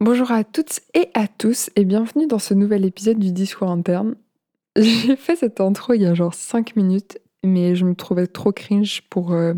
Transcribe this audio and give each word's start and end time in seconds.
Bonjour 0.00 0.30
à 0.30 0.44
toutes 0.44 0.80
et 0.92 1.08
à 1.14 1.26
tous 1.26 1.70
et 1.74 1.86
bienvenue 1.86 2.26
dans 2.26 2.38
ce 2.38 2.52
nouvel 2.52 2.84
épisode 2.84 3.18
du 3.18 3.32
discours 3.32 3.70
interne. 3.70 4.14
J'ai 4.76 5.16
fait 5.16 5.36
cette 5.36 5.58
intro 5.58 5.94
il 5.94 6.02
y 6.02 6.06
a 6.06 6.12
genre 6.12 6.34
5 6.34 6.76
minutes, 6.76 7.18
mais 7.42 7.74
je 7.74 7.86
me 7.86 7.94
trouvais 7.94 8.26
trop 8.26 8.52
cringe 8.52 9.00
pour 9.08 9.32
euh, 9.32 9.54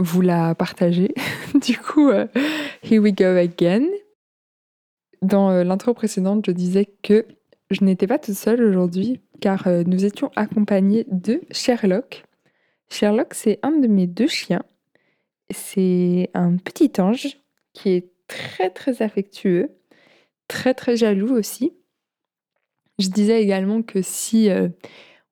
vous 0.00 0.20
la 0.20 0.56
partager. 0.56 1.14
du 1.54 1.78
coup, 1.78 2.08
euh, 2.08 2.26
here 2.82 3.00
we 3.00 3.14
go 3.14 3.24
again. 3.36 3.86
Dans 5.22 5.50
euh, 5.50 5.62
l'intro 5.62 5.94
précédente, 5.94 6.46
je 6.46 6.50
disais 6.50 6.88
que 7.04 7.24
je 7.70 7.84
n'étais 7.84 8.08
pas 8.08 8.18
toute 8.18 8.34
seule 8.34 8.64
aujourd'hui 8.64 9.20
car 9.40 9.68
nous 9.86 10.04
étions 10.04 10.32
accompagnés 10.34 11.06
de 11.08 11.40
Sherlock. 11.52 12.24
Sherlock, 12.90 13.32
c'est 13.32 13.60
un 13.62 13.70
de 13.70 13.86
mes 13.86 14.08
deux 14.08 14.26
chiens. 14.26 14.64
C'est 15.50 16.30
un 16.34 16.56
petit 16.56 16.90
ange 17.00 17.38
qui 17.74 17.90
est 17.90 18.17
très 18.28 18.70
très 18.70 19.02
affectueux, 19.02 19.70
très 20.46 20.74
très 20.74 20.96
jaloux 20.96 21.34
aussi. 21.34 21.72
Je 22.98 23.08
disais 23.08 23.42
également 23.42 23.82
que 23.82 24.02
si 24.02 24.50
euh, 24.50 24.68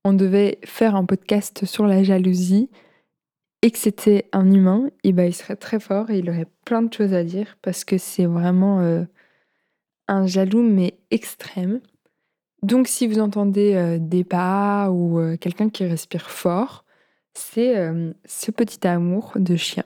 on 0.05 0.13
devait 0.13 0.59
faire 0.65 0.97
un 0.97 1.05
podcast 1.05 1.65
sur 1.65 1.87
la 1.87 2.03
jalousie 2.03 2.71
et 3.63 3.71
que 3.71 3.79
c'était 3.79 4.29
un 4.33 4.51
humain, 4.51 4.91
eh 5.05 5.13
ben, 5.13 5.25
il 5.25 5.35
serait 5.35 5.57
très 5.57 5.81
fort 5.81 6.11
et 6.11 6.19
il 6.19 6.31
aurait 6.31 6.47
plein 6.65 6.83
de 6.83 6.93
choses 6.93 7.13
à 7.13 7.25
dire 7.25 7.57
parce 7.63 7.85
que 7.85 7.99
c'est 7.99 8.27
vraiment 8.27 8.81
euh, 8.81 9.05
un 10.09 10.27
jaloux 10.27 10.63
mais 10.63 10.99
extrême. 11.11 11.81
Donc 12.63 12.89
si 12.89 13.07
vous 13.07 13.19
entendez 13.19 13.75
euh, 13.75 13.99
des 14.01 14.25
pas 14.25 14.91
ou 14.91 15.37
quelqu'un 15.39 15.69
qui 15.69 15.85
respire 15.85 16.31
fort, 16.31 16.85
c'est 17.35 17.75
ce 18.25 18.51
petit 18.51 18.87
amour 18.87 19.33
de 19.37 19.57
chien. 19.57 19.85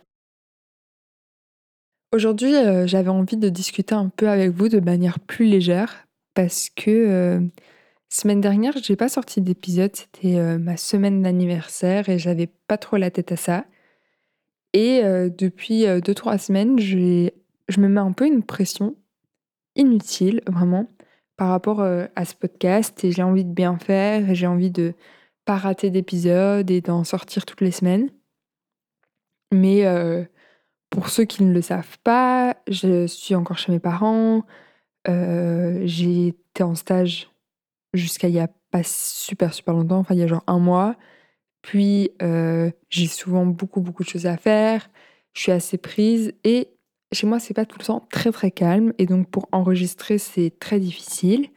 Aujourd'hui, 2.12 2.56
euh, 2.56 2.88
j'avais 2.88 3.08
envie 3.08 3.36
de 3.36 3.48
discuter 3.48 3.94
un 3.94 4.08
peu 4.08 4.28
avec 4.28 4.50
vous 4.50 4.68
de 4.68 4.80
manière 4.80 5.20
plus 5.20 5.44
légère 5.46 6.08
parce 6.34 6.68
que 6.68 6.90
euh, 6.90 7.40
semaine 8.08 8.40
dernière, 8.40 8.76
j'ai 8.82 8.96
pas 8.96 9.08
sorti 9.08 9.40
d'épisode, 9.40 9.94
c'était 9.94 10.36
euh, 10.36 10.58
ma 10.58 10.76
semaine 10.76 11.22
d'anniversaire 11.22 12.08
et 12.08 12.18
j'avais 12.18 12.48
pas 12.66 12.78
trop 12.78 12.96
la 12.96 13.12
tête 13.12 13.30
à 13.30 13.36
ça. 13.36 13.64
Et 14.72 15.02
depuis 15.36 15.82
2-3 15.82 16.38
semaines, 16.38 16.78
je 16.78 17.80
me 17.80 17.88
mets 17.88 18.00
un 18.00 18.12
peu 18.12 18.24
une 18.24 18.44
pression 18.44 18.94
inutile, 19.74 20.42
vraiment, 20.46 20.88
par 21.36 21.48
rapport 21.48 21.80
à 21.82 22.24
ce 22.24 22.36
podcast 22.36 23.02
et 23.02 23.10
j'ai 23.10 23.24
envie 23.24 23.44
de 23.44 23.52
bien 23.52 23.78
faire 23.78 24.32
j'ai 24.32 24.46
envie 24.46 24.70
de 24.70 24.94
pas 25.44 25.56
rater 25.56 25.90
d'épisode 25.90 26.70
et 26.70 26.80
d'en 26.82 27.02
sortir 27.02 27.46
toutes 27.46 27.62
les 27.62 27.72
semaines. 27.72 28.10
Mais 29.50 29.84
pour 30.90 31.08
ceux 31.08 31.24
qui 31.24 31.44
ne 31.44 31.52
le 31.52 31.62
savent 31.62 31.98
pas, 32.02 32.56
je 32.68 33.06
suis 33.06 33.34
encore 33.36 33.58
chez 33.58 33.72
mes 33.72 33.78
parents. 33.78 34.44
Euh, 35.08 35.80
j'ai 35.84 36.28
été 36.28 36.62
en 36.62 36.74
stage 36.74 37.30
jusqu'à 37.94 38.28
il 38.28 38.34
y 38.34 38.40
a 38.40 38.48
pas 38.70 38.82
super 38.82 39.54
super 39.54 39.74
longtemps, 39.74 39.98
enfin 39.98 40.14
il 40.14 40.20
y 40.20 40.22
a 40.22 40.26
genre 40.26 40.44
un 40.48 40.58
mois. 40.58 40.96
Puis 41.62 42.10
euh, 42.22 42.70
j'ai 42.88 43.06
souvent 43.06 43.46
beaucoup 43.46 43.80
beaucoup 43.80 44.02
de 44.02 44.08
choses 44.08 44.26
à 44.26 44.36
faire. 44.36 44.90
Je 45.32 45.42
suis 45.42 45.52
assez 45.52 45.78
prise 45.78 46.32
et 46.44 46.68
chez 47.12 47.26
moi 47.26 47.38
c'est 47.38 47.54
pas 47.54 47.66
tout 47.66 47.78
le 47.78 47.84
temps 47.84 48.06
très 48.10 48.32
très 48.32 48.50
calme 48.50 48.92
et 48.98 49.06
donc 49.06 49.30
pour 49.30 49.48
enregistrer 49.52 50.18
c'est 50.18 50.52
très 50.58 50.80
difficile. 50.80 51.48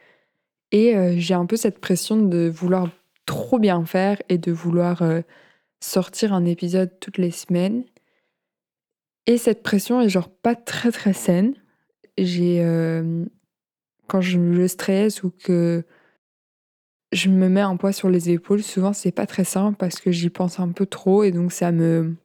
Et 0.72 0.96
euh, 0.96 1.16
j'ai 1.18 1.34
un 1.34 1.46
peu 1.46 1.58
cette 1.58 1.80
pression 1.80 2.18
de 2.18 2.50
vouloir 2.50 2.90
trop 3.26 3.60
bien 3.60 3.84
faire 3.86 4.22
et 4.30 4.38
de 4.38 4.52
vouloir 4.52 5.02
sortir 5.80 6.34
un 6.34 6.46
épisode 6.46 7.00
toutes 7.00 7.18
les 7.18 7.32
semaines. 7.32 7.84
Et 9.26 9.38
cette 9.38 9.64
pression 9.64 10.02
est 10.02 10.10
genre 10.10 10.30
pas 10.30 10.56
très 10.56 10.92
très 10.92 11.14
saine. 11.14 11.54
J'ai 12.18 12.64
euh, 12.64 13.26
quand 14.08 14.22
je 14.22 14.38
me 14.38 14.68
stresse 14.68 15.24
ou 15.24 15.32
que 15.32 15.86
je 17.12 17.30
me 17.30 17.48
mets 17.48 17.62
un 17.62 17.78
poids 17.78 17.94
sur 17.94 18.10
les 18.10 18.30
épaules, 18.30 18.64
souvent 18.64 18.94
c'est 18.94 19.12
pas 19.12 19.26
très 19.26 19.44
simple 19.46 19.78
parce 19.78 20.00
que 20.00 20.12
j'y 20.12 20.30
pense 20.30 20.60
un 20.60 20.70
peu 20.70 20.86
trop 20.86 21.24
et 21.24 21.32
donc 21.32 21.52
ça 21.52 21.72
me 21.72 22.16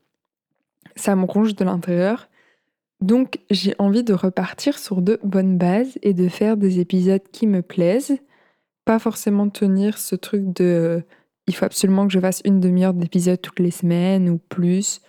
ça 0.96 1.14
me 1.14 1.24
ronge 1.24 1.54
de 1.54 1.64
l'intérieur. 1.64 2.28
Donc 3.00 3.38
j'ai 3.50 3.74
envie 3.78 4.02
de 4.02 4.12
repartir 4.12 4.78
sur 4.78 5.02
de 5.02 5.20
bonnes 5.22 5.56
bases 5.56 5.98
et 6.02 6.14
de 6.14 6.28
faire 6.28 6.56
des 6.56 6.80
épisodes 6.80 7.22
qui 7.30 7.46
me 7.46 7.62
plaisent, 7.62 8.18
pas 8.84 8.98
forcément 8.98 9.48
tenir 9.48 9.98
ce 9.98 10.16
truc 10.16 10.52
de 10.52 11.04
il 11.46 11.54
faut 11.54 11.64
absolument 11.64 12.06
que 12.06 12.12
je 12.12 12.20
fasse 12.20 12.42
une 12.44 12.60
demi-heure 12.60 12.94
d'épisode 12.94 13.40
toutes 13.40 13.60
les 13.60 13.70
semaines 13.70 14.28
ou 14.28 14.38
plus, 14.38 15.00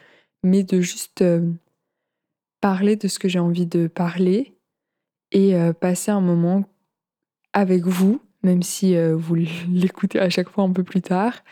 mais 0.43 0.63
de 0.63 0.79
juste 0.81 1.21
euh, 1.21 1.51
parler 2.61 2.95
de 2.95 3.07
ce 3.07 3.19
que 3.19 3.27
j'ai 3.27 3.39
envie 3.39 3.65
de 3.65 3.87
parler 3.87 4.59
et 5.31 5.55
euh, 5.55 5.73
passer 5.73 6.11
un 6.11 6.21
moment 6.21 6.65
avec 7.53 7.83
vous, 7.83 8.21
même 8.43 8.63
si 8.63 8.95
euh, 8.95 9.15
vous 9.15 9.35
l'écoutez 9.69 10.19
à 10.19 10.29
chaque 10.29 10.49
fois 10.49 10.63
un 10.63 10.71
peu 10.71 10.83
plus 10.83 11.01
tard, 11.01 11.43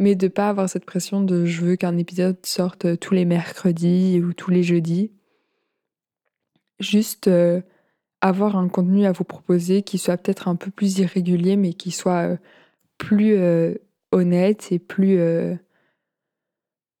mais 0.00 0.14
de 0.14 0.28
pas 0.28 0.48
avoir 0.48 0.68
cette 0.68 0.84
pression 0.84 1.22
de 1.22 1.44
je 1.44 1.64
veux 1.64 1.76
qu'un 1.76 1.96
épisode 1.96 2.44
sorte 2.44 2.98
tous 2.98 3.14
les 3.14 3.24
mercredis 3.24 4.20
ou 4.20 4.32
tous 4.32 4.50
les 4.50 4.62
jeudis. 4.62 5.12
Juste 6.80 7.28
euh, 7.28 7.60
avoir 8.20 8.56
un 8.56 8.68
contenu 8.68 9.06
à 9.06 9.12
vous 9.12 9.24
proposer 9.24 9.82
qui 9.82 9.98
soit 9.98 10.16
peut-être 10.16 10.48
un 10.48 10.56
peu 10.56 10.70
plus 10.70 10.98
irrégulier, 10.98 11.56
mais 11.56 11.74
qui 11.74 11.90
soit 11.90 12.38
plus 12.96 13.36
honnête 14.12 14.72
et 14.72 14.78
plus, 14.78 15.18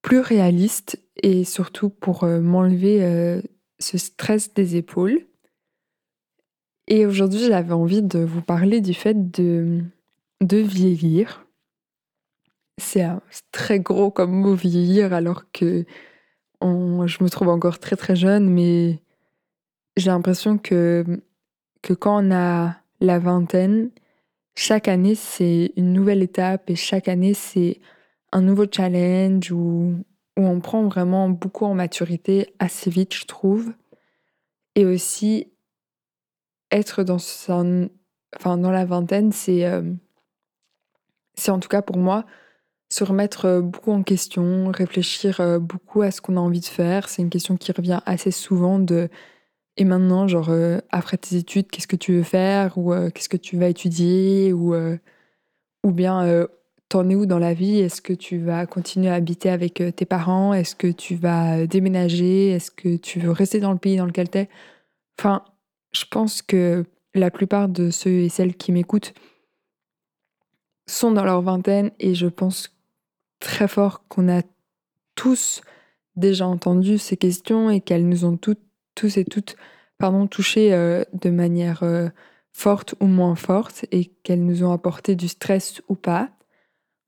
plus 0.02 0.18
réaliste, 0.18 1.00
et 1.22 1.44
surtout 1.44 1.88
pour 1.88 2.26
m'enlever 2.26 3.40
ce 3.78 3.98
stress 3.98 4.54
des 4.54 4.76
épaules. 4.76 5.26
Et 6.86 7.06
aujourd'hui, 7.06 7.40
j'avais 7.40 7.72
envie 7.72 8.02
de 8.02 8.18
vous 8.18 8.42
parler 8.42 8.80
du 8.80 8.94
fait 8.94 9.30
de, 9.30 9.82
de 10.42 10.58
vieillir. 10.58 11.46
C'est 12.78 13.06
très 13.52 13.80
gros 13.80 14.10
comme 14.10 14.32
mot 14.32 14.54
vieillir, 14.54 15.12
alors 15.12 15.50
que 15.52 15.84
je 16.62 17.22
me 17.22 17.28
trouve 17.28 17.48
encore 17.48 17.78
très 17.78 17.96
très 17.96 18.16
jeune, 18.16 18.48
mais 18.48 19.00
j'ai 19.96 20.10
l'impression 20.10 20.58
que, 20.58 21.04
que 21.82 21.92
quand 21.92 22.24
on 22.24 22.32
a 22.32 22.76
la 23.00 23.18
vingtaine, 23.18 23.90
chaque 24.56 24.88
année 24.88 25.14
c'est 25.14 25.72
une 25.76 25.92
nouvelle 25.92 26.22
étape 26.22 26.70
et 26.70 26.76
chaque 26.76 27.08
année 27.08 27.34
c'est 27.34 27.80
un 28.32 28.40
nouveau 28.40 28.64
challenge 28.70 29.52
où, 29.52 29.94
où 30.36 30.46
on 30.46 30.60
prend 30.60 30.86
vraiment 30.86 31.28
beaucoup 31.28 31.64
en 31.64 31.74
maturité 31.74 32.54
assez 32.58 32.90
vite, 32.90 33.14
je 33.14 33.24
trouve. 33.24 33.72
Et 34.74 34.84
aussi, 34.84 35.52
être 36.70 37.04
dans, 37.04 37.18
la 38.70 38.84
vingtaine, 38.84 39.32
c'est, 39.32 39.64
euh, 39.64 39.82
c'est 41.34 41.50
en 41.50 41.60
tout 41.60 41.68
cas 41.68 41.82
pour 41.82 41.96
moi, 41.96 42.24
se 42.88 43.04
remettre 43.04 43.46
euh, 43.46 43.60
beaucoup 43.60 43.92
en 43.92 44.02
question, 44.02 44.70
réfléchir 44.72 45.40
euh, 45.40 45.58
beaucoup 45.58 46.02
à 46.02 46.10
ce 46.10 46.20
qu'on 46.20 46.36
a 46.36 46.40
envie 46.40 46.60
de 46.60 46.66
faire. 46.66 47.08
C'est 47.08 47.22
une 47.22 47.30
question 47.30 47.56
qui 47.56 47.70
revient 47.72 48.00
assez 48.06 48.30
souvent 48.30 48.78
de 48.78 49.08
et 49.76 49.84
maintenant, 49.84 50.28
genre, 50.28 50.52
après 50.90 51.16
tes 51.16 51.34
études, 51.34 51.68
qu'est-ce 51.68 51.88
que 51.88 51.96
tu 51.96 52.12
veux 52.12 52.22
faire? 52.22 52.78
Ou 52.78 52.94
qu'est-ce 53.10 53.28
que 53.28 53.36
tu 53.36 53.58
vas 53.58 53.66
étudier? 53.66 54.52
Ou, 54.52 54.72
ou 55.82 55.90
bien 55.90 56.46
t'en 56.88 57.08
es 57.08 57.14
où 57.14 57.26
dans 57.26 57.38
la 57.38 57.54
vie? 57.54 57.78
Est-ce 57.78 58.02
que 58.02 58.12
tu 58.12 58.38
vas 58.38 58.66
continuer 58.66 59.08
à 59.08 59.14
habiter 59.14 59.50
avec 59.50 59.80
euh, 59.80 59.90
tes 59.90 60.04
parents? 60.04 60.54
Est-ce 60.54 60.74
que 60.76 60.86
tu 60.86 61.16
vas 61.16 61.58
euh, 61.58 61.66
déménager? 61.66 62.50
Est-ce 62.50 62.70
que 62.70 62.96
tu 62.96 63.20
veux 63.20 63.30
rester 63.30 63.60
dans 63.60 63.72
le 63.72 63.78
pays 63.78 63.96
dans 63.96 64.06
lequel 64.06 64.28
t'es? 64.28 64.48
Enfin, 65.18 65.44
je 65.92 66.04
pense 66.10 66.42
que 66.42 66.84
la 67.14 67.30
plupart 67.30 67.68
de 67.68 67.90
ceux 67.90 68.20
et 68.20 68.28
celles 68.28 68.54
qui 68.56 68.72
m'écoutent 68.72 69.14
sont 70.86 71.12
dans 71.12 71.24
leur 71.24 71.40
vingtaine 71.42 71.90
et 71.98 72.14
je 72.14 72.26
pense 72.26 72.76
très 73.40 73.68
fort 73.68 74.06
qu'on 74.08 74.28
a 74.28 74.42
tous 75.14 75.62
déjà 76.16 76.46
entendu 76.46 76.98
ces 76.98 77.16
questions 77.16 77.70
et 77.70 77.80
qu'elles 77.80 78.08
nous 78.08 78.24
ont 78.24 78.36
toutes, 78.36 78.62
tous 78.94 79.16
et 79.16 79.24
toutes 79.24 79.56
pardon, 79.98 80.26
touchés 80.26 80.74
euh, 80.74 81.04
de 81.12 81.30
manière 81.30 81.84
forte 82.54 82.94
ou 83.00 83.06
moins 83.06 83.34
forte 83.34 83.84
et 83.90 84.06
qu'elles 84.22 84.44
nous 84.44 84.64
ont 84.64 84.72
apporté 84.72 85.16
du 85.16 85.28
stress 85.28 85.82
ou 85.88 85.96
pas. 85.96 86.30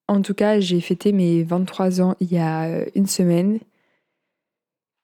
En 0.09 0.23
tout 0.23 0.35
cas, 0.35 0.61
j'ai 0.61 0.81
fêté 0.81 1.13
mes 1.13 1.43
23 1.43 2.01
ans 2.01 2.17
il 2.21 2.33
y 2.33 2.39
a 2.39 2.67
euh, 2.67 2.87
une 2.95 3.07
semaine. 3.07 3.59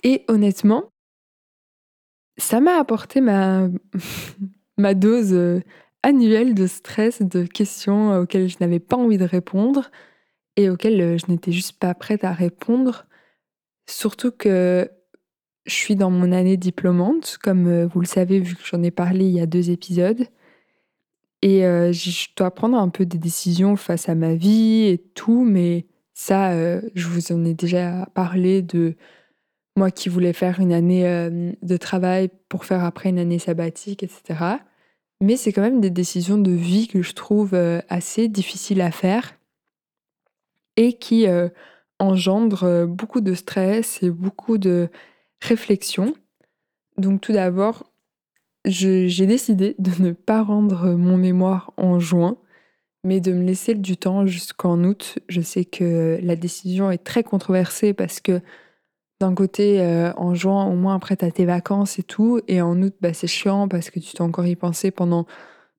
Et 0.05 0.25
honnêtement, 0.29 0.85
ça 2.37 2.61
m'a 2.61 2.79
apporté 2.79 3.21
ma, 3.21 3.69
dose 4.95 5.33
euh, 5.33 5.61
annuelle 6.03 6.55
de 6.55 6.67
stress, 6.67 7.23
de 7.23 7.45
questions 7.45 8.21
auxquelles 8.21 8.49
je 8.49 8.57
n'avais 8.61 8.81
pas 8.81 8.97
envie 8.97 9.19
de 9.19 9.25
répondre 9.25 9.91
et 10.57 10.71
auxquelles 10.71 11.01
euh, 11.01 11.19
je 11.19 11.31
n'étais 11.31 11.53
juste 11.53 11.79
pas 11.79 11.95
prête 11.95 12.25
à 12.25 12.33
répondre. 12.33 13.07
Surtout 13.89 14.31
que 14.31 14.89
je 15.67 15.75
suis 15.75 15.97
dans 15.97 16.11
mon 16.11 16.33
année 16.33 16.57
diplômante, 16.57 17.39
comme 17.43 17.85
vous 17.87 18.01
le 18.01 18.07
savez 18.07 18.41
vu 18.41 18.55
que 18.55 18.65
j'en 18.65 18.83
ai 18.83 18.91
parlé 18.91 19.25
il 19.27 19.33
y 19.33 19.41
a 19.41 19.47
deux 19.47 19.71
épisodes. 19.71 20.27
Et 21.43 21.67
euh, 21.67 21.93
je 21.93 22.29
dois 22.37 22.53
prendre 22.53 22.79
un 22.79 22.89
peu 22.89 23.05
des 23.05 23.19
décisions 23.19 23.77
face 23.77 24.09
à 24.09 24.15
ma 24.15 24.35
vie 24.35 24.85
et 24.87 24.99
tout, 24.99 25.45
mais 25.45 25.87
ça, 26.15 26.53
euh, 26.53 26.81
je 26.95 27.09
vous 27.09 27.33
en 27.33 27.45
ai 27.45 27.55
déjà 27.55 28.07
parlé 28.15 28.63
de 28.63 28.95
moi 29.77 29.91
qui 29.91 30.09
voulais 30.09 30.33
faire 30.33 30.61
une 30.61 30.73
année 30.73 31.03
de 31.63 31.77
travail 31.79 32.31
pour 32.51 32.67
faire 32.67 32.85
après 32.85 33.09
une 33.09 33.19
année 33.19 33.39
sabbatique, 33.39 34.03
etc. 34.03 34.59
Mais 35.23 35.37
c'est 35.37 35.51
quand 35.51 35.63
même 35.63 35.81
des 35.81 35.91
décisions 35.91 36.37
de 36.37 36.51
vie 36.51 36.89
que 36.89 37.01
je 37.01 37.15
trouve 37.15 37.55
assez 37.89 38.29
difficiles 38.29 38.83
à 38.83 38.91
faire 38.91 39.35
et 40.77 40.93
qui 40.93 41.27
engendrent 41.99 42.87
beaucoup 42.87 43.23
de 43.23 43.33
stress 43.33 44.03
et 44.03 44.11
beaucoup 44.11 44.59
de 44.59 44.91
réflexion. 45.41 46.13
Donc 46.99 47.23
tout 47.23 47.33
d'abord, 47.33 47.92
j'ai 48.65 49.27
décidé 49.27 49.75
de 49.79 49.91
ne 50.03 50.13
pas 50.13 50.43
rendre 50.43 50.91
mon 50.95 51.17
mémoire 51.17 51.73
en 51.77 51.99
juin, 51.99 52.37
mais 53.05 53.21
de 53.21 53.33
me 53.33 53.43
laisser 53.43 53.75
du 53.75 53.97
temps 53.97 54.27
jusqu'en 54.27 54.83
août. 54.85 55.19
Je 55.29 55.41
sais 55.41 55.65
que 55.65 56.19
la 56.23 56.37
décision 56.37 56.91
est 56.91 57.03
très 57.03 57.25
controversée 57.25 57.93
parce 57.93 58.21
que 58.21 58.41
d'un 59.23 59.35
côté, 59.35 59.81
euh, 59.81 60.13
en 60.17 60.35
juin, 60.35 60.67
au 60.67 60.75
moins 60.75 60.97
après, 60.97 61.17
tu 61.17 61.25
as 61.25 61.31
tes 61.31 61.45
vacances 61.45 61.99
et 62.01 62.03
tout, 62.03 62.41
et 62.49 62.61
en 62.61 62.83
août, 62.83 62.95
bah, 63.01 63.15
c'est 63.15 63.29
chiant 63.29 63.69
parce 63.69 63.89
que 63.91 64.01
tu 64.01 64.13
t'es 64.15 64.21
encore 64.21 64.47
y 64.47 64.57
pensé 64.57 64.91
pendant 64.91 65.27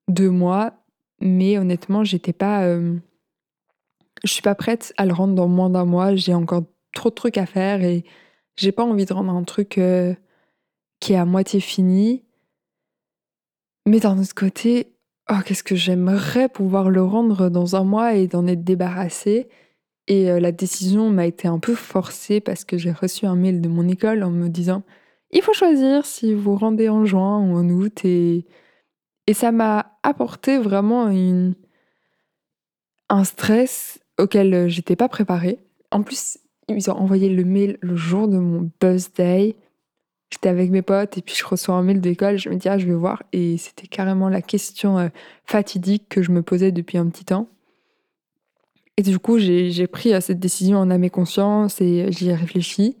deux 0.08 0.30
mois. 0.30 0.72
Mais 1.20 1.58
honnêtement, 1.58 2.04
j'étais 2.04 2.32
pas. 2.32 2.64
Euh, 2.64 2.96
je 4.24 4.32
suis 4.32 4.42
pas 4.42 4.54
prête 4.54 4.94
à 4.96 5.04
le 5.04 5.12
rendre 5.12 5.34
dans 5.34 5.48
moins 5.48 5.70
d'un 5.70 5.84
mois. 5.84 6.14
J'ai 6.14 6.34
encore 6.34 6.62
trop 6.94 7.10
de 7.10 7.14
trucs 7.14 7.36
à 7.36 7.44
faire 7.44 7.82
et 7.82 8.04
j'ai 8.56 8.72
pas 8.72 8.84
envie 8.84 9.04
de 9.04 9.12
rendre 9.12 9.32
un 9.32 9.44
truc 9.44 9.78
euh, 9.78 10.14
qui 11.00 11.12
est 11.12 11.16
à 11.16 11.26
moitié 11.26 11.60
fini. 11.60 12.23
Mais 13.86 14.00
d'un 14.00 14.18
autre 14.18 14.34
côté, 14.34 14.94
oh, 15.30 15.36
qu'est-ce 15.44 15.62
que 15.62 15.76
j'aimerais 15.76 16.48
pouvoir 16.48 16.90
le 16.90 17.02
rendre 17.02 17.48
dans 17.48 17.76
un 17.76 17.84
mois 17.84 18.14
et 18.14 18.28
d'en 18.28 18.46
être 18.46 18.64
débarrassée. 18.64 19.48
Et 20.06 20.30
euh, 20.30 20.40
la 20.40 20.52
décision 20.52 21.10
m'a 21.10 21.26
été 21.26 21.48
un 21.48 21.58
peu 21.58 21.74
forcée 21.74 22.40
parce 22.40 22.64
que 22.64 22.78
j'ai 22.78 22.92
reçu 22.92 23.26
un 23.26 23.36
mail 23.36 23.60
de 23.60 23.68
mon 23.68 23.88
école 23.88 24.22
en 24.22 24.30
me 24.30 24.48
disant 24.48 24.82
il 25.30 25.42
faut 25.42 25.52
choisir 25.52 26.06
si 26.06 26.32
vous 26.32 26.56
rendez 26.56 26.88
en 26.88 27.04
juin 27.04 27.40
ou 27.40 27.56
en 27.56 27.68
août. 27.68 28.04
Et, 28.04 28.46
ça 29.32 29.52
m'a 29.52 29.98
apporté 30.02 30.58
vraiment 30.58 31.10
un 33.08 33.24
stress 33.24 33.98
auquel 34.18 34.68
j'étais 34.68 34.96
pas 34.96 35.08
préparée. 35.08 35.58
En 35.90 36.02
plus, 36.02 36.38
ils 36.68 36.90
ont 36.90 36.94
envoyé 36.94 37.30
le 37.30 37.44
mail 37.44 37.78
le 37.80 37.96
jour 37.96 38.28
de 38.28 38.38
mon 38.38 38.70
birthday. 38.80 39.56
J'étais 40.30 40.48
avec 40.48 40.70
mes 40.70 40.82
potes 40.82 41.18
et 41.18 41.22
puis 41.22 41.34
je 41.36 41.44
reçois 41.44 41.74
un 41.76 41.82
mail 41.82 42.00
d'école, 42.00 42.38
je 42.38 42.48
me 42.48 42.56
dis 42.56 42.68
ah 42.68 42.78
je 42.78 42.86
vais 42.86 42.94
voir 42.94 43.22
et 43.32 43.56
c'était 43.56 43.86
carrément 43.86 44.28
la 44.28 44.42
question 44.42 44.98
euh, 44.98 45.08
fatidique 45.44 46.08
que 46.08 46.22
je 46.22 46.32
me 46.32 46.42
posais 46.42 46.72
depuis 46.72 46.98
un 46.98 47.08
petit 47.08 47.24
temps. 47.24 47.48
Et 48.96 49.02
du 49.02 49.18
coup 49.18 49.38
j'ai 49.38 49.86
pris 49.86 50.12
euh, 50.12 50.20
cette 50.20 50.40
décision 50.40 50.78
en 50.78 50.90
âme 50.90 51.04
et 51.04 51.10
conscience 51.10 51.80
et 51.80 52.10
j'y 52.10 52.30
ai 52.30 52.34
réfléchi. 52.34 52.96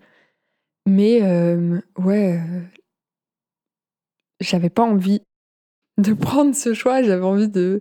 Mais 0.86 1.22
euh, 1.22 1.80
ouais, 1.98 2.40
j'avais 4.40 4.70
pas 4.70 4.84
envie 4.84 5.22
de 5.98 6.12
prendre 6.14 6.54
ce 6.54 6.72
choix, 6.72 7.02
j'avais 7.02 7.24
envie 7.24 7.48
de, 7.48 7.80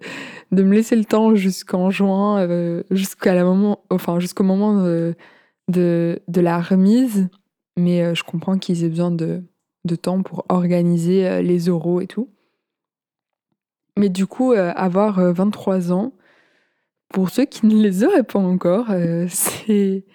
de 0.51 0.63
me 0.63 0.73
laisser 0.73 0.95
le 0.95 1.05
temps 1.05 1.35
jusqu'en 1.35 1.91
juin, 1.91 2.47
jusqu'à 2.91 3.43
moment, 3.43 3.83
enfin 3.91 4.19
jusqu'au 4.19 4.43
moment 4.43 4.81
de, 4.83 5.15
de 6.27 6.41
la 6.41 6.59
remise. 6.59 7.29
Mais 7.77 8.01
euh, 8.01 8.15
je 8.15 8.23
comprends 8.23 8.57
qu'ils 8.57 8.83
aient 8.83 8.89
besoin 8.89 9.11
de, 9.11 9.43
de, 9.85 9.95
temps 9.95 10.21
pour 10.23 10.45
organiser 10.49 11.27
euh, 11.27 11.41
les 11.41 11.69
oraux 11.69 12.01
et 12.01 12.07
tout. 12.07 12.29
Mais 13.97 14.09
du 14.09 14.27
coup, 14.27 14.53
euh, 14.53 14.71
avoir 14.75 15.19
23 15.33 15.91
ans, 15.91 16.13
pour 17.09 17.29
ceux 17.29 17.45
qui 17.45 17.65
ne 17.67 17.81
les 17.81 18.03
auraient 18.03 18.23
pas 18.23 18.39
encore, 18.39 18.87
c'est 19.29 20.05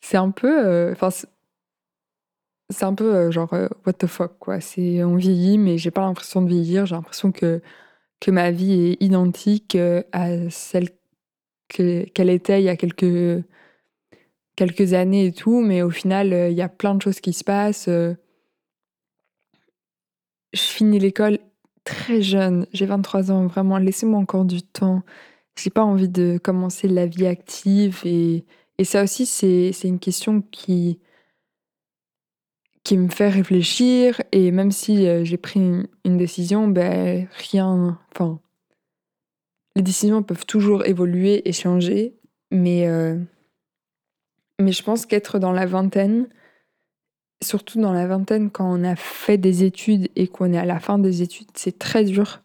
c'est 0.00 0.16
un 0.16 0.30
peu 0.30 0.90
enfin 0.92 1.10
c'est 2.70 2.84
un 2.84 2.94
peu 2.94 3.30
genre 3.30 3.52
what 3.86 3.92
the 3.94 4.06
fuck 4.06 4.38
quoi 4.38 4.60
c'est 4.60 5.04
on 5.04 5.16
vieillit 5.16 5.58
mais 5.58 5.78
j'ai 5.78 5.90
pas 5.92 6.00
l'impression 6.02 6.42
de 6.42 6.48
vieillir 6.48 6.86
j'ai 6.86 6.94
l'impression 6.96 7.30
que 7.32 7.62
que 8.20 8.30
ma 8.30 8.50
vie 8.50 8.72
est 8.72 9.02
identique 9.02 9.76
à 10.12 10.50
celle 10.50 10.88
qu'elle 11.68 12.30
était 12.30 12.60
il 12.60 12.64
y 12.64 12.68
a 12.68 12.76
quelques 12.76 13.44
quelques 14.64 14.92
années 14.92 15.26
et 15.26 15.32
tout, 15.32 15.60
mais 15.60 15.82
au 15.82 15.90
final, 15.90 16.32
euh, 16.32 16.48
il 16.48 16.56
y 16.56 16.62
a 16.62 16.68
plein 16.68 16.94
de 16.94 17.02
choses 17.02 17.18
qui 17.18 17.32
se 17.32 17.42
passent. 17.42 17.88
Euh. 17.88 18.14
Je 20.52 20.60
finis 20.60 21.00
l'école 21.00 21.40
très 21.82 22.22
jeune, 22.22 22.66
j'ai 22.72 22.86
23 22.86 23.32
ans, 23.32 23.46
vraiment, 23.48 23.78
laissez-moi 23.78 24.20
encore 24.20 24.44
du 24.44 24.62
temps. 24.62 25.02
J'ai 25.58 25.70
pas 25.70 25.82
envie 25.82 26.08
de 26.08 26.38
commencer 26.38 26.86
la 26.86 27.06
vie 27.06 27.26
active 27.26 28.02
et, 28.04 28.44
et 28.78 28.84
ça 28.84 29.02
aussi, 29.02 29.26
c'est 29.26 29.72
une 29.82 29.98
question 29.98 30.42
qui, 30.42 31.00
qui 32.84 32.96
me 32.96 33.08
fait 33.08 33.30
réfléchir 33.30 34.22
et 34.30 34.52
même 34.52 34.70
si 34.70 35.08
euh, 35.08 35.24
j'ai 35.24 35.38
pris 35.38 35.58
une, 35.58 36.16
décision, 36.16 36.68
ben 36.68 37.26
rien, 37.50 37.98
enfin, 38.14 38.38
les 39.74 39.82
décisions 39.82 40.22
peuvent 40.22 40.46
toujours 40.46 40.86
évoluer 40.86 41.48
et 41.48 41.52
changer, 41.52 42.14
mais 42.52 42.86
mais 44.58 44.72
je 44.72 44.82
pense 44.82 45.06
qu'être 45.06 45.38
dans 45.38 45.52
la 45.52 45.66
vingtaine, 45.66 46.28
surtout 47.42 47.80
dans 47.80 47.92
la 47.92 48.06
vingtaine 48.06 48.50
quand 48.50 48.70
on 48.70 48.84
a 48.84 48.96
fait 48.96 49.38
des 49.38 49.64
études 49.64 50.08
et 50.16 50.28
qu'on 50.28 50.52
est 50.52 50.58
à 50.58 50.64
la 50.64 50.80
fin 50.80 50.98
des 50.98 51.22
études, 51.22 51.48
c'est 51.54 51.78
très 51.78 52.04
dur. 52.04 52.42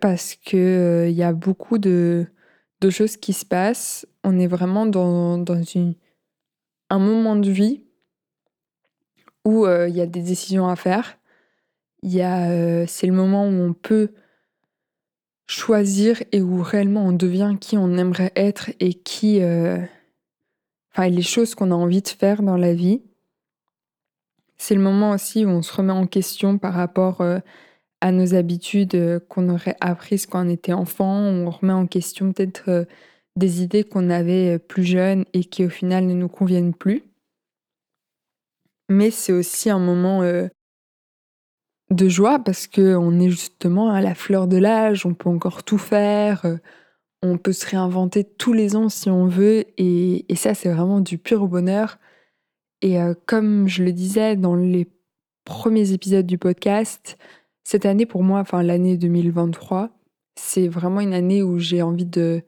Parce 0.00 0.34
qu'il 0.34 0.58
euh, 0.58 1.08
y 1.08 1.22
a 1.22 1.32
beaucoup 1.32 1.78
de, 1.78 2.26
de, 2.80 2.90
choses 2.90 3.16
qui 3.16 3.32
se 3.32 3.44
passent. 3.44 4.06
On 4.22 4.38
est 4.38 4.46
vraiment 4.46 4.86
dans, 4.86 5.36
dans 5.36 5.62
une, 5.62 5.94
un 6.90 7.00
moment 7.00 7.34
de 7.34 7.50
vie 7.50 7.82
où 9.44 9.66
euh, 9.66 9.88
il 9.88 9.96
y 9.96 10.00
a 10.00 10.06
des 10.06 10.22
décisions 10.22 10.68
à 10.68 10.76
faire. 10.76 11.18
Euh, 12.04 12.84
c'est 12.86 13.06
le 13.06 13.12
moment 13.12 13.46
où 13.46 13.52
on 13.52 13.72
peut 13.72 14.12
choisir 15.48 16.22
et 16.30 16.40
où 16.40 16.62
réellement 16.62 17.06
on 17.06 17.12
devient 17.12 17.56
qui 17.60 17.76
on 17.76 17.96
aimerait 17.96 18.32
être 18.36 18.70
et 18.78 18.94
qui 18.94 19.40
enfin 20.92 21.08
les 21.08 21.22
choses 21.22 21.54
qu'on 21.54 21.70
a 21.70 21.74
envie 21.74 22.02
de 22.02 22.08
faire 22.08 22.42
dans 22.42 22.56
la 22.56 22.74
vie. 22.74 23.02
C'est 24.56 24.74
le 24.74 24.80
moment 24.80 25.12
aussi 25.12 25.44
où 25.44 25.48
on 25.48 25.62
se 25.62 25.72
remet 25.72 25.92
en 25.92 26.06
question 26.06 26.58
par 26.58 26.74
rapport 26.74 27.22
euh, 27.22 27.38
à 28.00 28.12
nos 28.12 28.34
habitudes 28.34 28.94
euh, 28.94 29.18
qu'on 29.18 29.48
aurait 29.48 29.76
apprises 29.80 30.26
quand 30.26 30.44
on 30.46 30.50
était 30.50 30.72
enfant. 30.72 31.16
On 31.16 31.50
remet 31.50 31.72
en 31.72 31.86
question 31.86 32.32
peut-être 32.32 32.68
euh, 32.68 32.84
des 33.36 33.62
idées 33.62 33.84
qu'on 33.84 34.10
avait 34.10 34.58
plus 34.58 34.84
jeunes 34.84 35.24
et 35.32 35.44
qui 35.44 35.64
au 35.64 35.70
final 35.70 36.06
ne 36.06 36.14
nous 36.14 36.28
conviennent 36.28 36.74
plus. 36.74 37.04
Mais 38.90 39.10
c'est 39.10 39.32
aussi 39.32 39.70
un 39.70 39.78
moment 39.78 40.22
de 41.90 42.08
joie 42.08 42.40
parce 42.40 42.66
qu'on 42.66 43.20
est 43.20 43.30
justement 43.30 43.90
à 43.90 44.00
la 44.00 44.16
fleur 44.16 44.48
de 44.48 44.56
l'âge, 44.56 45.06
on 45.06 45.14
peut 45.14 45.28
encore 45.28 45.62
tout 45.62 45.78
faire 45.78 46.44
on 47.22 47.36
peut 47.38 47.52
se 47.52 47.66
réinventer 47.66 48.24
tous 48.24 48.52
les 48.52 48.76
ans 48.76 48.88
si 48.88 49.10
on 49.10 49.26
veut, 49.26 49.64
et, 49.78 50.24
ça, 50.34 50.54
c'est 50.54 50.72
vraiment 50.72 51.00
du 51.00 51.18
pur 51.18 51.46
bonheur. 51.46 51.98
Et 52.82 53.00
euh, 53.00 53.14
comme 53.26 53.68
je 53.68 53.84
le 53.84 53.92
disais 53.92 54.36
dans 54.36 54.56
les 54.56 54.88
premiers 55.44 55.92
épisodes 55.92 56.26
du 56.26 56.38
podcast, 56.38 57.18
cette 57.64 57.84
année 57.84 58.06
pour 58.06 58.22
moi, 58.22 58.40
enfin 58.40 58.62
l'année 58.62 58.96
2023, 58.96 59.90
c'est 60.36 60.68
vraiment 60.68 61.00
une 61.00 61.12
année 61.12 61.42
où 61.42 61.58
j'ai 61.58 61.82
envie 61.82 62.06
de 62.06 62.42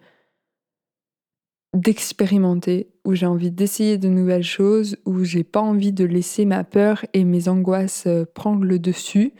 d'expérimenter, 1.74 2.90
où 3.06 3.14
j'ai 3.14 3.24
envie 3.24 3.50
d'essayer 3.50 3.96
de 3.96 4.08
nouvelles 4.08 4.42
choses, 4.42 4.98
où 5.06 5.24
j'ai 5.24 5.42
pas 5.42 5.60
envie 5.60 5.92
de 5.92 6.04
laisser 6.04 6.44
ma 6.44 6.64
peur 6.64 7.04
et 7.14 7.24
mes 7.24 7.48
angoisses 7.48 8.04
euh, 8.06 8.24
prendre 8.34 8.64
le 8.64 8.78
dessus, 8.78 9.32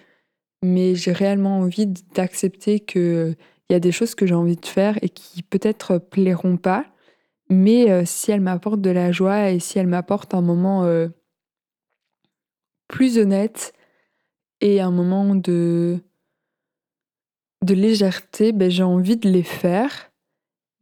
mais 0.62 0.94
j'ai 0.94 1.12
réellement 1.12 1.58
envie 1.58 1.86
d'accepter 2.14 2.80
que 2.80 3.34
il 3.72 3.76
y 3.76 3.76
a 3.76 3.80
des 3.80 3.90
choses 3.90 4.14
que 4.14 4.26
j'ai 4.26 4.34
envie 4.34 4.56
de 4.56 4.66
faire 4.66 4.98
et 5.00 5.08
qui 5.08 5.42
peut-être 5.42 5.96
plairont 5.96 6.58
pas, 6.58 6.84
mais 7.48 7.90
euh, 7.90 8.02
si 8.04 8.30
elles 8.30 8.42
m'apportent 8.42 8.82
de 8.82 8.90
la 8.90 9.12
joie 9.12 9.48
et 9.48 9.60
si 9.60 9.78
elles 9.78 9.86
m'apportent 9.86 10.34
un 10.34 10.42
moment 10.42 10.84
euh, 10.84 11.08
plus 12.86 13.16
honnête 13.16 13.72
et 14.60 14.82
un 14.82 14.90
moment 14.90 15.34
de, 15.34 16.00
de 17.64 17.72
légèreté, 17.72 18.52
ben, 18.52 18.70
j'ai 18.70 18.82
envie 18.82 19.16
de 19.16 19.30
les 19.30 19.42
faire. 19.42 20.12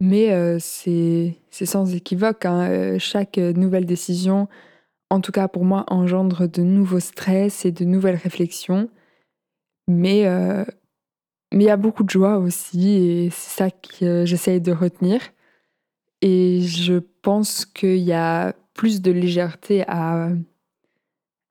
Mais 0.01 0.33
euh, 0.33 0.59
c'est 0.59 1.37
sans 1.53 1.95
équivoque. 1.95 2.45
Hein. 2.45 2.99
Chaque 2.99 3.37
nouvelle 3.37 3.87
décision, 3.87 4.49
en 5.11 5.21
tout 5.21 5.31
cas 5.31 5.47
pour 5.47 5.65
moi, 5.65 5.85
engendre 5.87 6.49
de 6.49 6.63
nouveaux 6.63 6.99
stress 6.99 7.65
et 7.65 7.71
de 7.71 7.85
nouvelles 7.85 8.17
réflexions. 8.17 8.91
Mais 9.87 10.27
mais 11.53 11.65
il 11.65 11.67
y 11.67 11.71
a 11.71 11.77
beaucoup 11.77 12.05
de 12.05 12.11
joie 12.11 12.39
aussi 12.39 12.93
et 12.93 13.31
c'est 13.31 13.59
ça 13.59 13.71
que 13.71 14.25
j'essaye 14.25 14.61
de 14.61 14.73
retenir. 14.73 15.21
Et 16.23 16.61
je 16.63 16.99
pense 17.23 17.65
qu'il 17.65 17.99
y 17.99 18.13
a 18.13 18.55
plus 18.75 19.01
de 19.01 19.11
légèreté 19.11 19.85
à, 19.89 20.31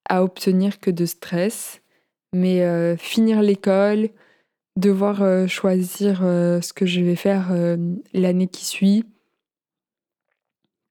à 0.09 0.23
obtenir 0.23 0.79
que 0.79 0.91
de 0.91 1.05
stress. 1.05 1.81
Mais 2.33 2.61
euh, 2.61 2.95
finir 2.95 3.41
l'école, 3.41 4.09
devoir 4.75 5.21
euh, 5.21 5.47
choisir 5.47 6.21
euh, 6.23 6.61
ce 6.61 6.73
que 6.73 6.85
je 6.85 7.01
vais 7.01 7.15
faire 7.15 7.51
l'année 8.13 8.47
qui 8.47 8.65
suit, 8.65 9.05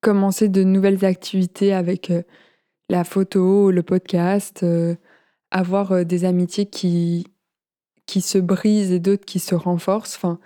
commencer 0.00 0.48
de 0.48 0.64
nouvelles 0.64 1.04
activités 1.04 1.72
avec 1.72 2.12
la 2.88 3.04
photo, 3.04 3.70
le 3.70 3.82
podcast, 3.82 4.64
avoir, 5.50 6.04
des 6.04 6.24
amitiés 6.24 6.66
qui 6.66 7.26
qui 8.08 8.22
se 8.22 8.38
brisent 8.38 8.90
et 8.90 8.98
d'autres 8.98 9.24
qui 9.24 9.38
se 9.38 9.54
renforcent. 9.54 10.16
Enfin, 10.16 10.40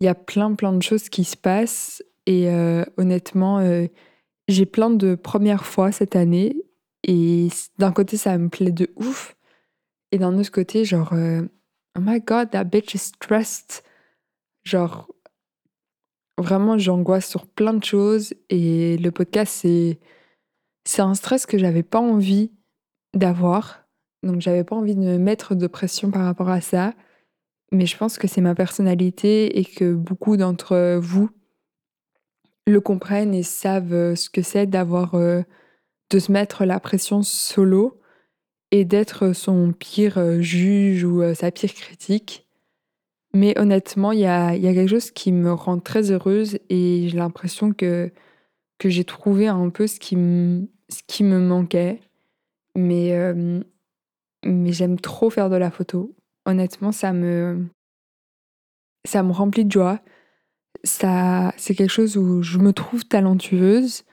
il 0.00 0.04
y 0.04 0.08
a 0.08 0.14
plein, 0.14 0.54
plein 0.54 0.74
de 0.74 0.82
choses 0.82 1.08
qui 1.08 1.24
se 1.24 1.38
passent 1.38 2.02
et 2.26 2.50
honnêtement, 2.98 3.66
j'ai 4.48 4.66
plein 4.66 4.90
de 4.90 5.14
premières 5.14 5.64
fois 5.64 5.92
cette 5.92 6.16
année 6.16 6.56
et 7.04 7.48
d'un 7.78 7.92
côté, 7.92 8.16
ça 8.18 8.36
me 8.36 8.48
plaît 8.50 8.72
de 8.72 8.90
ouf 8.96 9.36
et 10.12 10.18
d'un 10.18 10.38
autre 10.38 10.50
côté, 10.50 10.84
genre, 10.84 11.12
«Oh 11.14 12.00
my 12.00 12.20
god, 12.20 12.50
that 12.50 12.64
bitch 12.64 12.94
is 12.94 12.98
stressed». 12.98 13.82
Genre, 14.64 15.08
vraiment, 16.36 16.76
j'angoisse 16.76 17.28
sur 17.28 17.46
plein 17.46 17.72
de 17.72 17.84
choses 17.84 18.34
et 18.50 18.98
le 18.98 19.10
podcast, 19.12 19.60
c'est 19.62 20.00
c'est 20.84 21.02
un 21.02 21.14
stress 21.14 21.46
que 21.46 21.58
j'avais 21.58 21.82
pas 21.82 22.00
envie 22.00 22.52
d'avoir. 23.14 23.85
Donc 24.26 24.40
j'avais 24.40 24.64
pas 24.64 24.76
envie 24.76 24.94
de 24.94 25.00
me 25.00 25.18
mettre 25.18 25.54
de 25.54 25.66
pression 25.66 26.10
par 26.10 26.24
rapport 26.24 26.50
à 26.50 26.60
ça. 26.60 26.94
Mais 27.72 27.86
je 27.86 27.96
pense 27.96 28.18
que 28.18 28.28
c'est 28.28 28.40
ma 28.40 28.54
personnalité 28.54 29.58
et 29.58 29.64
que 29.64 29.94
beaucoup 29.94 30.36
d'entre 30.36 30.98
vous 31.00 31.30
le 32.66 32.80
comprennent 32.80 33.34
et 33.34 33.42
savent 33.42 33.92
euh, 33.92 34.16
ce 34.16 34.28
que 34.28 34.42
c'est 34.42 34.66
d'avoir 34.66 35.14
euh, 35.14 35.42
de 36.10 36.18
se 36.18 36.32
mettre 36.32 36.64
la 36.64 36.80
pression 36.80 37.22
solo 37.22 38.00
et 38.72 38.84
d'être 38.84 39.32
son 39.32 39.72
pire 39.72 40.18
euh, 40.18 40.40
juge 40.40 41.04
ou 41.04 41.22
sa 41.34 41.50
pire 41.50 41.72
critique. 41.72 42.48
Mais 43.34 43.58
honnêtement, 43.58 44.12
il 44.12 44.20
y 44.20 44.26
a, 44.26 44.56
y 44.56 44.66
a, 44.66 44.74
quelque 44.74 44.88
chose 44.88 45.10
qui 45.10 45.30
me 45.30 45.52
rend 45.52 45.78
très 45.78 46.10
heureuse 46.10 46.58
et 46.70 47.08
j'ai 47.08 47.18
l'impression 47.18 47.72
que, 47.72 48.10
que 48.78 48.88
j'ai 48.88 49.04
trouvé 49.04 49.46
un 49.46 49.68
peu 49.68 49.86
ce 49.86 50.00
qui, 50.00 50.16
me, 50.16 50.68
ce 50.88 51.02
qui 51.06 51.22
me 51.22 51.38
manquait. 51.38 52.00
Mais, 52.76 53.12
mais 54.46 54.72
j'aime 54.72 54.98
trop 54.98 55.30
faire 55.30 55.50
de 55.50 55.56
la 55.56 55.70
photo. 55.70 56.14
Honnêtement, 56.44 56.92
ça 56.92 57.12
me, 57.12 57.66
ça 59.04 59.22
me 59.22 59.32
remplit 59.32 59.64
de 59.64 59.72
joie. 59.72 60.00
Ça, 60.84 61.52
c'est 61.56 61.74
quelque 61.74 61.90
chose 61.90 62.16
où 62.16 62.42
je 62.42 62.58
me 62.58 62.72
trouve 62.72 63.04
talentueuse. 63.04 64.04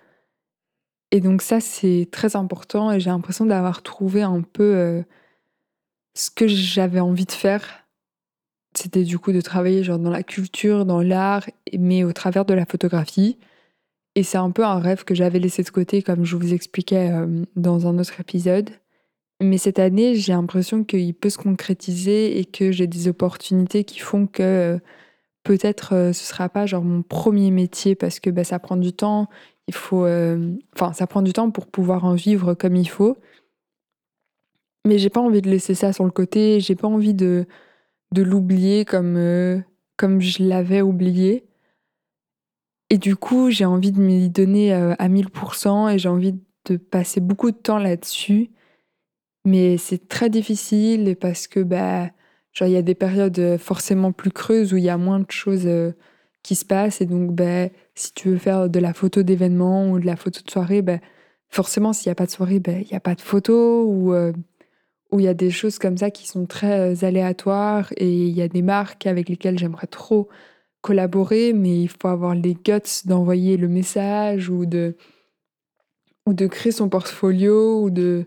Et 1.11 1.19
donc 1.19 1.41
ça, 1.41 1.59
c'est 1.59 2.07
très 2.11 2.35
important 2.35 2.91
et 2.91 2.99
j'ai 2.99 3.11
l'impression 3.11 3.45
d'avoir 3.45 3.83
trouvé 3.83 4.23
un 4.23 4.41
peu 4.41 4.75
euh, 4.75 5.03
ce 6.15 6.31
que 6.31 6.47
j'avais 6.47 6.99
envie 6.99 7.25
de 7.25 7.31
faire. 7.31 7.85
C'était 8.75 9.03
du 9.03 9.19
coup 9.19 9.31
de 9.31 9.41
travailler 9.41 9.83
genre 9.83 9.99
dans 9.99 10.09
la 10.09 10.23
culture, 10.23 10.85
dans 10.85 11.01
l'art, 11.01 11.47
mais 11.77 12.03
au 12.03 12.13
travers 12.13 12.45
de 12.45 12.55
la 12.55 12.65
photographie. 12.65 13.37
Et 14.15 14.23
c'est 14.23 14.37
un 14.37 14.49
peu 14.49 14.63
un 14.65 14.79
rêve 14.79 15.03
que 15.03 15.13
j'avais 15.13 15.39
laissé 15.39 15.61
de 15.63 15.69
côté, 15.69 16.01
comme 16.01 16.23
je 16.23 16.35
vous 16.35 16.53
expliquais 16.53 17.11
euh, 17.11 17.45
dans 17.55 17.87
un 17.87 17.99
autre 17.99 18.19
épisode. 18.19 18.71
Mais 19.43 19.57
cette 19.57 19.79
année, 19.79 20.15
j'ai 20.15 20.31
l'impression 20.31 20.83
qu'il 20.85 21.13
peut 21.13 21.29
se 21.29 21.37
concrétiser 21.37 22.39
et 22.39 22.45
que 22.45 22.71
j'ai 22.71 22.87
des 22.87 23.09
opportunités 23.09 23.83
qui 23.83 23.99
font 23.99 24.25
que 24.25 24.43
euh, 24.43 24.79
peut-être 25.43 25.93
euh, 25.93 26.13
ce 26.13 26.23
sera 26.25 26.47
pas 26.49 26.65
genre 26.65 26.83
mon 26.83 27.03
premier 27.03 27.51
métier 27.51 27.95
parce 27.95 28.19
que 28.21 28.29
bah, 28.29 28.45
ça 28.45 28.59
prend 28.59 28.77
du 28.77 28.93
temps. 28.93 29.27
Il 29.67 29.73
faut, 29.73 30.05
euh, 30.05 30.55
enfin, 30.75 30.93
ça 30.93 31.07
prend 31.07 31.21
du 31.21 31.33
temps 31.33 31.51
pour 31.51 31.67
pouvoir 31.67 32.05
en 32.05 32.13
vivre 32.13 32.53
comme 32.53 32.75
il 32.77 32.87
faut. 32.87 33.17
Mais 34.85 34.97
j'ai 34.97 35.09
pas 35.09 35.21
envie 35.21 35.41
de 35.41 35.49
laisser 35.49 35.75
ça 35.75 35.93
sur 35.93 36.05
le 36.05 36.11
côté. 36.11 36.59
J'ai 36.59 36.75
pas 36.75 36.87
envie 36.87 37.13
de 37.13 37.45
de 38.13 38.21
l'oublier 38.23 38.85
comme 38.85 39.63
comme 39.97 40.21
je 40.21 40.43
l'avais 40.43 40.81
oublié. 40.81 41.45
Et 42.89 42.97
du 42.97 43.15
coup, 43.15 43.49
j'ai 43.49 43.65
envie 43.65 43.91
de 43.91 43.99
m'y 43.99 44.29
donner 44.29 44.73
à 44.73 45.09
1000% 45.09 45.89
et 45.93 45.99
j'ai 45.99 46.09
envie 46.09 46.35
de 46.65 46.77
passer 46.77 47.21
beaucoup 47.21 47.51
de 47.51 47.57
temps 47.57 47.79
là-dessus 47.79 48.51
mais 49.45 49.77
c'est 49.77 50.07
très 50.07 50.29
difficile 50.29 51.15
parce 51.19 51.47
que, 51.47 51.59
bah, 51.59 52.09
genre, 52.53 52.67
il 52.67 52.71
y 52.73 52.77
a 52.77 52.81
des 52.81 52.95
périodes 52.95 53.57
forcément 53.57 54.11
plus 54.11 54.31
creuses 54.31 54.73
où 54.73 54.77
il 54.77 54.83
y 54.83 54.89
a 54.89 54.97
moins 54.97 55.19
de 55.19 55.31
choses 55.31 55.67
qui 56.43 56.55
se 56.55 56.65
passent. 56.65 57.01
Et 57.01 57.05
donc, 57.05 57.31
bah, 57.33 57.69
si 57.95 58.13
tu 58.13 58.29
veux 58.29 58.37
faire 58.37 58.69
de 58.69 58.79
la 58.79 58.93
photo 58.93 59.23
d'événement 59.23 59.89
ou 59.91 59.99
de 59.99 60.05
la 60.05 60.15
photo 60.15 60.41
de 60.45 60.51
soirée, 60.51 60.81
bah, 60.81 60.99
forcément, 61.49 61.93
s'il 61.93 62.09
n'y 62.09 62.13
a 62.13 62.15
pas 62.15 62.25
de 62.25 62.31
soirée, 62.31 62.59
bah, 62.59 62.73
il 62.73 62.87
n'y 62.87 62.95
a 62.95 62.99
pas 63.01 63.15
de 63.15 63.21
photo 63.21 63.85
ou 63.85 64.13
où 65.13 65.19
il 65.19 65.25
y 65.25 65.29
a 65.29 65.35
des 65.35 65.51
choses 65.51 65.77
comme 65.77 65.97
ça 65.97 66.09
qui 66.09 66.27
sont 66.27 66.47
très 66.47 67.03
aléatoires 67.03 67.93
et 67.97 68.09
il 68.09 68.35
y 68.35 68.41
a 68.41 68.47
des 68.47 68.63
marques 68.63 69.05
avec 69.05 69.29
lesquelles 69.29 69.59
j'aimerais 69.59 69.87
trop 69.87 70.27
collaborer, 70.81 71.53
mais 71.53 71.83
il 71.83 71.87
faut 71.87 72.07
avoir 72.07 72.33
les 72.35 72.55
guts 72.55 73.05
d'envoyer 73.05 73.55
le 73.57 73.67
message 73.67 74.49
ou 74.49 74.65
de, 74.65 74.97
ou 76.25 76.33
de 76.33 76.47
créer 76.47 76.71
son 76.71 76.89
portfolio 76.89 77.83
ou 77.83 77.91
de, 77.91 78.25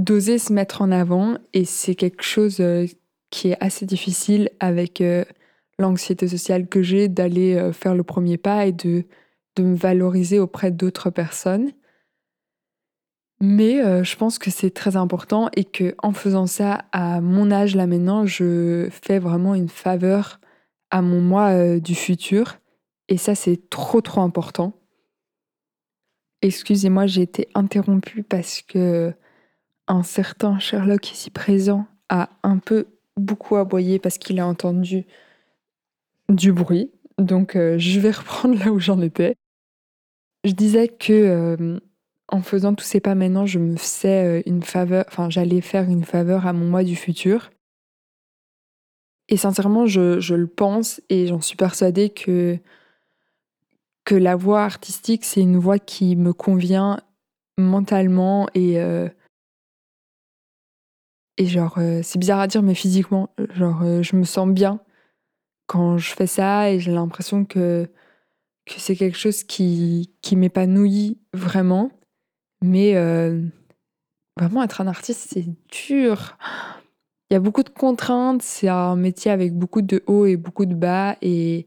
d'oser 0.00 0.38
se 0.38 0.52
mettre 0.52 0.82
en 0.82 0.90
avant 0.90 1.36
et 1.52 1.64
c'est 1.64 1.94
quelque 1.94 2.22
chose 2.22 2.60
euh, 2.60 2.86
qui 3.30 3.50
est 3.50 3.56
assez 3.60 3.84
difficile 3.86 4.50
avec 4.58 5.00
euh, 5.00 5.24
l'anxiété 5.78 6.26
sociale 6.26 6.68
que 6.68 6.82
j'ai 6.82 7.08
d'aller 7.08 7.54
euh, 7.54 7.72
faire 7.72 7.94
le 7.94 8.02
premier 8.02 8.38
pas 8.38 8.66
et 8.66 8.72
de, 8.72 9.04
de 9.56 9.62
me 9.62 9.76
valoriser 9.76 10.38
auprès 10.38 10.70
d'autres 10.70 11.10
personnes. 11.10 11.72
Mais 13.42 14.04
je 14.04 14.16
pense 14.16 14.38
que 14.38 14.50
c'est 14.50 14.68
très 14.68 14.96
important 14.96 15.48
et 15.56 15.64
que 15.64 15.94
en 16.02 16.12
faisant 16.12 16.46
ça 16.46 16.84
à 16.92 17.22
mon 17.22 17.50
âge 17.50 17.74
là 17.74 17.86
maintenant, 17.86 18.26
je 18.26 18.88
fais 18.90 19.18
vraiment 19.18 19.54
une 19.54 19.70
faveur 19.70 20.40
à 20.90 21.00
mon 21.00 21.22
moi 21.22 21.78
du 21.80 21.94
futur 21.94 22.58
et 23.08 23.16
ça 23.16 23.34
c'est 23.34 23.70
trop 23.70 24.02
trop 24.02 24.20
important. 24.20 24.74
Excusez-moi, 26.42 27.06
j'ai 27.06 27.22
été 27.22 27.48
interrompue 27.54 28.24
parce 28.24 28.60
que 28.60 29.14
un 29.90 30.04
certain 30.04 30.58
Sherlock 30.60 31.10
ici 31.10 31.30
présent 31.30 31.86
a 32.08 32.30
un 32.44 32.58
peu 32.58 32.86
beaucoup 33.16 33.56
aboyé 33.56 33.98
parce 33.98 34.18
qu'il 34.18 34.38
a 34.38 34.46
entendu 34.46 35.04
du 36.28 36.52
bruit. 36.52 36.92
Donc 37.18 37.56
euh, 37.56 37.76
je 37.76 37.98
vais 37.98 38.10
reprendre 38.12 38.58
là 38.58 38.70
où 38.70 38.78
j'en 38.78 39.00
étais. 39.02 39.34
Je 40.44 40.52
disais 40.52 40.88
que 40.88 41.12
euh, 41.12 41.80
en 42.28 42.40
faisant 42.40 42.74
tous 42.74 42.84
ces 42.84 43.00
pas 43.00 43.16
maintenant, 43.16 43.46
je 43.46 43.58
me 43.58 43.76
faisais 43.76 44.38
euh, 44.38 44.42
une 44.46 44.62
faveur, 44.62 45.04
enfin 45.08 45.28
j'allais 45.28 45.60
faire 45.60 45.90
une 45.90 46.04
faveur 46.04 46.46
à 46.46 46.52
mon 46.52 46.66
moi 46.66 46.84
du 46.84 46.94
futur. 46.94 47.50
Et 49.28 49.36
sincèrement, 49.36 49.86
je, 49.86 50.34
le 50.34 50.46
pense 50.46 51.00
et 51.08 51.26
j'en 51.26 51.40
suis 51.40 51.56
persuadée 51.56 52.10
que, 52.10 52.58
que 54.04 54.14
la 54.14 54.34
voix 54.34 54.62
artistique, 54.62 55.24
c'est 55.24 55.40
une 55.40 55.56
voix 55.56 55.78
qui 55.78 56.16
me 56.16 56.32
convient 56.32 57.00
mentalement 57.56 58.48
et, 58.54 58.80
et 61.40 61.46
genre, 61.46 61.78
euh, 61.78 62.00
c'est 62.02 62.18
bizarre 62.18 62.40
à 62.40 62.46
dire, 62.46 62.62
mais 62.62 62.74
physiquement, 62.74 63.30
genre, 63.54 63.80
euh, 63.82 64.02
je 64.02 64.14
me 64.14 64.24
sens 64.24 64.46
bien 64.46 64.78
quand 65.66 65.96
je 65.96 66.12
fais 66.12 66.26
ça 66.26 66.70
et 66.70 66.80
j'ai 66.80 66.92
l'impression 66.92 67.46
que, 67.46 67.88
que 68.66 68.74
c'est 68.76 68.94
quelque 68.94 69.16
chose 69.16 69.42
qui, 69.44 70.12
qui 70.20 70.36
m'épanouit 70.36 71.18
vraiment. 71.32 71.92
Mais 72.62 72.94
euh, 72.94 73.42
vraiment, 74.36 74.62
être 74.62 74.82
un 74.82 74.86
artiste, 74.86 75.28
c'est 75.32 75.46
dur. 75.72 76.36
Il 77.30 77.34
y 77.34 77.36
a 77.36 77.40
beaucoup 77.40 77.62
de 77.62 77.70
contraintes, 77.70 78.42
c'est 78.42 78.68
un 78.68 78.96
métier 78.96 79.30
avec 79.30 79.54
beaucoup 79.54 79.80
de 79.80 80.02
hauts 80.06 80.26
et 80.26 80.36
beaucoup 80.36 80.66
de 80.66 80.74
bas 80.74 81.16
et, 81.22 81.66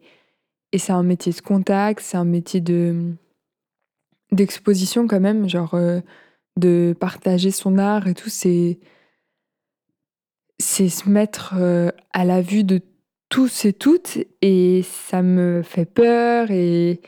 et 0.71 0.77
c'est 0.77 0.93
un 0.93 1.01
métier 1.01 1.33
de 1.33 1.41
contact, 1.41 2.01
c'est 2.01 2.17
un 2.17 2.25
métier 2.25 2.61
de 2.61 3.15
d'exposition 4.31 5.07
quand 5.07 5.19
même, 5.19 5.47
genre 5.49 5.75
de 6.57 6.95
partager 6.99 7.51
son 7.51 7.77
art 7.77 8.07
et 8.07 8.13
tout, 8.13 8.29
c'est 8.29 8.79
c'est 10.59 10.89
se 10.89 11.09
mettre 11.09 11.55
euh, 11.57 11.89
à 12.11 12.25
la 12.25 12.41
vue 12.41 12.63
de 12.63 12.81
tous 13.29 13.65
et 13.65 13.73
toutes 13.73 14.19
et 14.41 14.83
ça 14.83 15.21
me 15.21 15.63
fait 15.63 15.85
peur 15.85 16.51
et, 16.51 17.01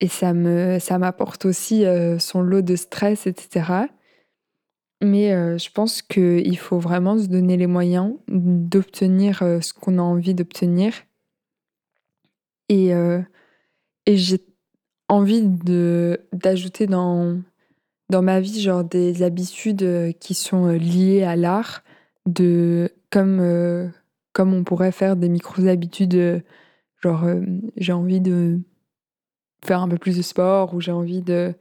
et 0.00 0.08
ça 0.08 0.34
me 0.34 0.78
ça 0.78 0.98
m'apporte 0.98 1.46
aussi 1.46 1.86
euh, 1.86 2.18
son 2.18 2.42
lot 2.42 2.62
de 2.62 2.76
stress, 2.76 3.26
etc. 3.26 3.86
Mais 5.02 5.32
euh, 5.32 5.58
je 5.58 5.70
pense 5.70 6.02
qu'il 6.02 6.58
faut 6.58 6.78
vraiment 6.78 7.18
se 7.18 7.26
donner 7.26 7.56
les 7.56 7.66
moyens 7.66 8.14
d'obtenir 8.28 9.38
ce 9.38 9.72
qu'on 9.72 9.98
a 9.98 10.02
envie 10.02 10.34
d'obtenir. 10.34 10.92
Et, 12.70 12.92
et 14.06 14.16
j'ai 14.16 14.40
envie 15.08 15.42
de 15.42 16.20
d'ajouter 16.32 16.86
dans, 16.86 17.38
dans 18.08 18.22
ma 18.22 18.40
vie 18.40 18.62
genre 18.62 18.84
des 18.84 19.22
habitudes 19.22 20.14
qui 20.18 20.32
sont 20.32 20.68
liées 20.68 21.24
à 21.24 21.36
l'art 21.36 21.82
de 22.26 22.90
comme, 23.10 23.40
euh, 23.40 23.88
comme 24.32 24.54
on 24.54 24.64
pourrait 24.64 24.92
faire 24.92 25.16
des 25.16 25.28
micro-habitudes, 25.28 26.14
euh, 26.14 26.40
genre 27.02 27.24
euh, 27.24 27.42
j'ai 27.76 27.92
envie 27.92 28.20
de 28.20 28.60
faire 29.64 29.80
un 29.82 29.88
peu 29.88 29.98
plus 29.98 30.16
de 30.16 30.22
sport 30.22 30.74
ou 30.74 30.80
j'ai 30.80 30.92
envie 30.92 31.22
de 31.22 31.54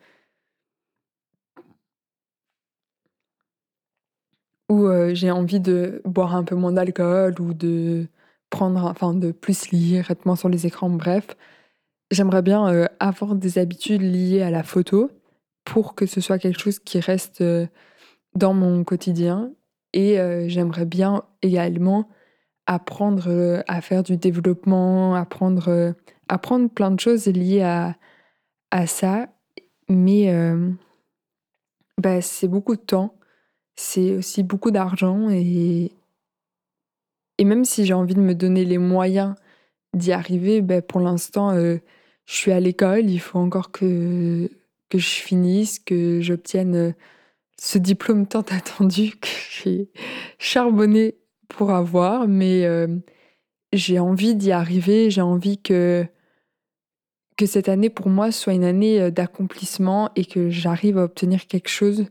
ou 4.69 4.87
j'ai 5.13 5.29
envie 5.31 5.59
de 5.59 6.01
boire 6.05 6.35
un 6.35 6.43
peu 6.43 6.55
moins 6.55 6.71
d'alcool 6.71 7.39
ou 7.39 7.53
de 7.53 8.07
prendre 8.49 8.83
enfin 8.85 9.13
de 9.13 9.31
plus 9.31 9.69
lire, 9.71 10.09
être 10.09 10.25
moins 10.25 10.35
sur 10.35 10.49
les 10.49 10.65
écrans, 10.65 10.89
bref. 10.89 11.27
J'aimerais 12.11 12.41
bien 12.41 12.87
avoir 12.99 13.35
des 13.35 13.59
habitudes 13.59 14.01
liées 14.01 14.41
à 14.41 14.51
la 14.51 14.63
photo 14.63 15.11
pour 15.65 15.95
que 15.95 16.05
ce 16.05 16.21
soit 16.21 16.39
quelque 16.39 16.59
chose 16.59 16.79
qui 16.79 16.99
reste 16.99 17.43
dans 18.35 18.53
mon 18.53 18.83
quotidien. 18.83 19.51
Et 19.93 20.17
j'aimerais 20.49 20.85
bien 20.85 21.23
également 21.43 22.09
apprendre 22.65 23.63
à 23.67 23.81
faire 23.81 24.01
du 24.01 24.17
développement, 24.17 25.13
apprendre, 25.13 25.93
apprendre 26.27 26.69
plein 26.69 26.89
de 26.91 26.99
choses 26.99 27.27
liées 27.27 27.61
à, 27.61 27.95
à 28.71 28.87
ça. 28.87 29.27
Mais 29.89 30.33
bah, 32.01 32.21
c'est 32.21 32.47
beaucoup 32.47 32.75
de 32.75 32.81
temps, 32.81 33.15
c'est 33.75 34.15
aussi 34.15 34.41
beaucoup 34.41 34.71
d'argent 34.71 35.29
et, 35.29 35.91
et 37.37 37.45
même 37.45 37.65
si 37.65 37.85
j'ai 37.85 37.93
envie 37.93 38.15
de 38.15 38.21
me 38.21 38.33
donner 38.33 38.65
les 38.65 38.79
moyens 38.79 39.35
d'y 39.93 40.11
arriver, 40.11 40.61
bah, 40.61 40.81
pour 40.81 41.01
l'instant, 41.01 41.53
je 41.53 41.79
suis 42.25 42.51
à 42.51 42.59
l'école, 42.59 43.09
il 43.09 43.19
faut 43.19 43.39
encore 43.39 43.71
que, 43.71 44.49
que 44.89 44.97
je 44.97 45.09
finisse, 45.09 45.79
que 45.79 46.21
j'obtienne 46.21 46.95
ce 47.59 47.77
diplôme 47.77 48.27
tant 48.27 48.41
attendu 48.49 49.13
j'ai 49.61 49.89
charbonné 50.39 51.15
pour 51.47 51.71
avoir, 51.71 52.27
mais 52.27 52.65
j'ai 53.71 53.99
envie 53.99 54.35
d'y 54.35 54.51
arriver, 54.51 55.09
j'ai 55.09 55.21
envie 55.21 55.61
que, 55.61 56.05
que 57.37 57.45
cette 57.45 57.69
année 57.69 57.89
pour 57.89 58.09
moi 58.09 58.31
soit 58.31 58.53
une 58.53 58.63
année 58.63 59.11
d'accomplissement 59.11 60.11
et 60.15 60.25
que 60.25 60.49
j'arrive 60.49 60.97
à 60.97 61.03
obtenir 61.03 61.47
quelque 61.47 61.69
chose, 61.69 62.05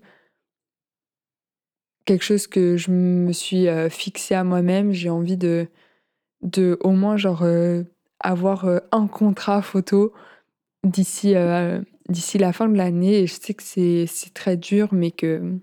quelque 2.05 2.25
chose 2.25 2.47
que 2.47 2.77
je 2.77 2.91
me 2.91 3.33
suis 3.33 3.67
fixé 3.91 4.35
à 4.35 4.45
moi-même. 4.45 4.93
J'ai 4.93 5.11
envie 5.11 5.37
de, 5.37 5.67
de 6.43 6.79
au 6.81 6.91
moins 6.91 7.17
genre 7.17 7.45
avoir 8.21 8.67
un 8.93 9.07
contrat 9.09 9.63
photo 9.63 10.13
d'ici 10.85 11.35
d'ici 12.09 12.39
la 12.39 12.53
fin 12.53 12.69
de 12.69 12.77
l'année. 12.77 13.21
Et 13.21 13.27
je 13.27 13.35
sais 13.35 13.55
que 13.55 13.63
c'est 13.63 14.35
très 14.35 14.57
dur, 14.57 14.89
mais 14.93 15.11
que 15.11 15.59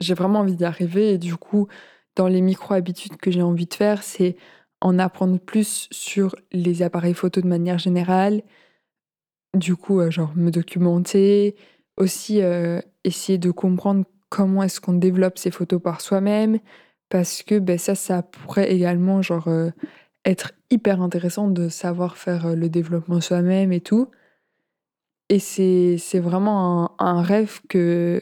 j'ai 0.00 0.14
vraiment 0.14 0.40
envie 0.40 0.56
d'y 0.56 0.64
arriver. 0.64 1.14
Et 1.14 1.18
du 1.18 1.36
coup, 1.36 1.68
dans 2.16 2.28
les 2.28 2.40
micro-habitudes 2.40 3.16
que 3.16 3.30
j'ai 3.30 3.42
envie 3.42 3.66
de 3.66 3.74
faire, 3.74 4.02
c'est 4.02 4.36
en 4.80 4.98
apprendre 4.98 5.38
plus 5.38 5.88
sur 5.90 6.34
les 6.52 6.82
appareils 6.82 7.14
photo 7.14 7.40
de 7.40 7.46
manière 7.46 7.78
générale. 7.78 8.42
Du 9.56 9.76
coup, 9.76 10.00
euh, 10.00 10.10
genre 10.10 10.32
me 10.36 10.50
documenter, 10.50 11.56
aussi 11.96 12.42
euh, 12.42 12.80
essayer 13.04 13.38
de 13.38 13.50
comprendre 13.50 14.04
comment 14.28 14.62
est-ce 14.62 14.80
qu'on 14.80 14.94
développe 14.94 15.38
ces 15.38 15.50
photos 15.50 15.82
par 15.82 16.00
soi-même, 16.00 16.60
parce 17.08 17.42
que 17.42 17.58
ben, 17.58 17.78
ça, 17.78 17.94
ça 17.94 18.22
pourrait 18.22 18.72
également 18.72 19.22
genre 19.22 19.48
euh, 19.48 19.70
être 20.24 20.52
hyper 20.70 21.02
intéressant 21.02 21.48
de 21.48 21.68
savoir 21.68 22.16
faire 22.16 22.54
le 22.54 22.68
développement 22.68 23.20
soi-même 23.20 23.72
et 23.72 23.80
tout. 23.80 24.08
Et 25.30 25.38
c'est 25.38 26.18
vraiment 26.18 27.00
un, 27.00 27.22
rêve 27.22 27.60
que, 27.68 28.20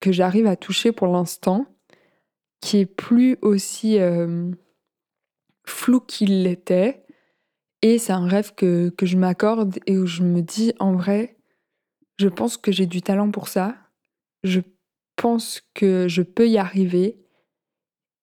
que 0.00 0.12
j'arrive 0.12 0.46
à 0.46 0.56
toucher 0.56 0.92
pour 0.92 1.06
l'instant, 1.08 1.66
qui 2.60 2.78
est 2.78 2.86
plus 2.86 3.36
aussi 3.42 3.98
flou 5.64 6.00
qu'il 6.00 6.42
l'était. 6.42 7.04
Et 7.82 7.98
c'est 7.98 8.12
un 8.12 8.26
rêve 8.26 8.54
que, 8.54 8.90
que 8.90 9.06
je 9.06 9.16
m'accorde 9.16 9.78
et 9.86 9.96
où 9.96 10.06
je 10.06 10.22
me 10.22 10.42
dis, 10.42 10.74
en 10.78 10.92
vrai, 10.92 11.38
je 12.18 12.28
pense 12.28 12.58
que 12.58 12.72
j'ai 12.72 12.86
du 12.86 13.00
talent 13.00 13.30
pour 13.30 13.48
ça. 13.48 13.76
Je 14.44 14.60
pense 15.16 15.62
que 15.74 16.06
je 16.08 16.22
peux 16.22 16.48
y 16.48 16.58
arriver. 16.58 17.24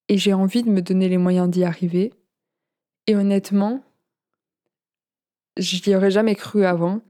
Et 0.10 0.18
j'ai 0.18 0.34
envie 0.34 0.64
de 0.64 0.70
me 0.70 0.82
donner 0.82 1.10
les 1.10 1.18
moyens 1.18 1.50
d'y 1.50 1.64
arriver. 1.64 2.14
Et 3.08 3.16
honnêtement, 3.16 3.84
je 5.58 5.90
n'y 5.90 5.96
aurais 5.96 6.12
jamais 6.12 6.36
cru 6.36 6.66
avant. 6.66 7.02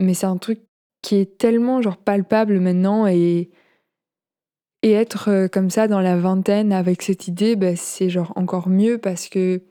Mais 0.00 0.14
c'est 0.14 0.26
un 0.26 0.36
truc 0.36 0.60
qui 1.02 1.16
est 1.16 1.38
tellement 1.38 1.82
genre 1.82 1.98
palpable 1.98 2.58
maintenant 2.60 3.06
et, 3.06 3.50
et 4.84 4.92
être 4.92 5.30
euh, 5.30 5.48
comme 5.48 5.70
ça 5.70 5.88
dans 5.88 6.00
la 6.00 6.18
vingtaine 6.18 6.70
avec 6.70 7.00
cette 7.00 7.26
idée, 7.26 7.56
bah, 7.56 7.74
c'est 7.74 8.10
genre 8.10 8.34
encore 8.36 8.68
mieux 8.68 8.98
parce 8.98 9.28
que 9.28 9.62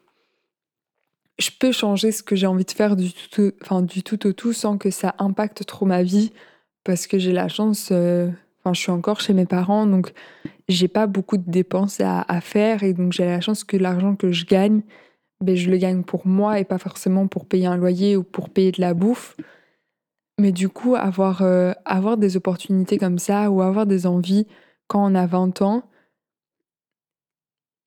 je 1.37 1.51
peux 1.57 1.71
changer 1.71 2.11
ce 2.11 2.23
que 2.23 2.35
j'ai 2.35 2.47
envie 2.47 2.65
de 2.65 2.71
faire 2.71 2.95
du 2.95 3.13
tout, 3.13 3.51
enfin, 3.61 3.83
du 3.83 4.01
tout 4.01 4.25
au 4.25 4.33
tout 4.33 4.53
sans 4.53 4.79
que 4.79 4.89
ça 4.89 5.13
impacte 5.19 5.67
trop 5.67 5.85
ma 5.85 6.01
vie 6.01 6.33
parce 6.83 7.05
que 7.05 7.19
j'ai 7.19 7.31
la 7.31 7.47
chance, 7.47 7.89
euh, 7.91 8.27
enfin, 8.59 8.73
je 8.73 8.79
suis 8.79 8.91
encore 8.91 9.21
chez 9.21 9.33
mes 9.33 9.45
parents 9.45 9.85
donc 9.85 10.13
j'ai 10.67 10.87
pas 10.87 11.05
beaucoup 11.05 11.37
de 11.37 11.49
dépenses 11.49 12.01
à, 12.01 12.41
faire 12.41 12.81
et 12.81 12.93
donc 12.93 13.13
j'ai 13.13 13.25
la 13.25 13.39
chance 13.39 13.63
que 13.63 13.77
l'argent 13.77 14.15
que 14.15 14.31
je 14.31 14.45
gagne, 14.45 14.81
ben, 15.41 15.55
je 15.55 15.69
le 15.69 15.77
gagne 15.77 16.01
pour 16.01 16.25
moi 16.25 16.59
et 16.59 16.63
pas 16.63 16.79
forcément 16.79 17.27
pour 17.27 17.45
payer 17.45 17.67
un 17.67 17.77
loyer 17.77 18.17
ou 18.17 18.23
pour 18.23 18.49
payer 18.49 18.71
de 18.71 18.81
la 18.81 18.95
bouffe. 18.95 19.37
Mais 20.39 20.51
du 20.51 20.69
coup, 20.69 20.95
avoir, 20.95 21.43
euh, 21.43 21.73
avoir 21.85 22.17
des 22.17 22.35
opportunités 22.35 22.97
comme 22.97 23.19
ça 23.19 23.51
ou 23.51 23.61
avoir 23.61 23.85
des 23.85 24.07
envies 24.07 24.47
quand 24.93 25.03
on 25.03 25.15
a 25.15 25.25
20 25.25 25.63
ans, 25.63 25.89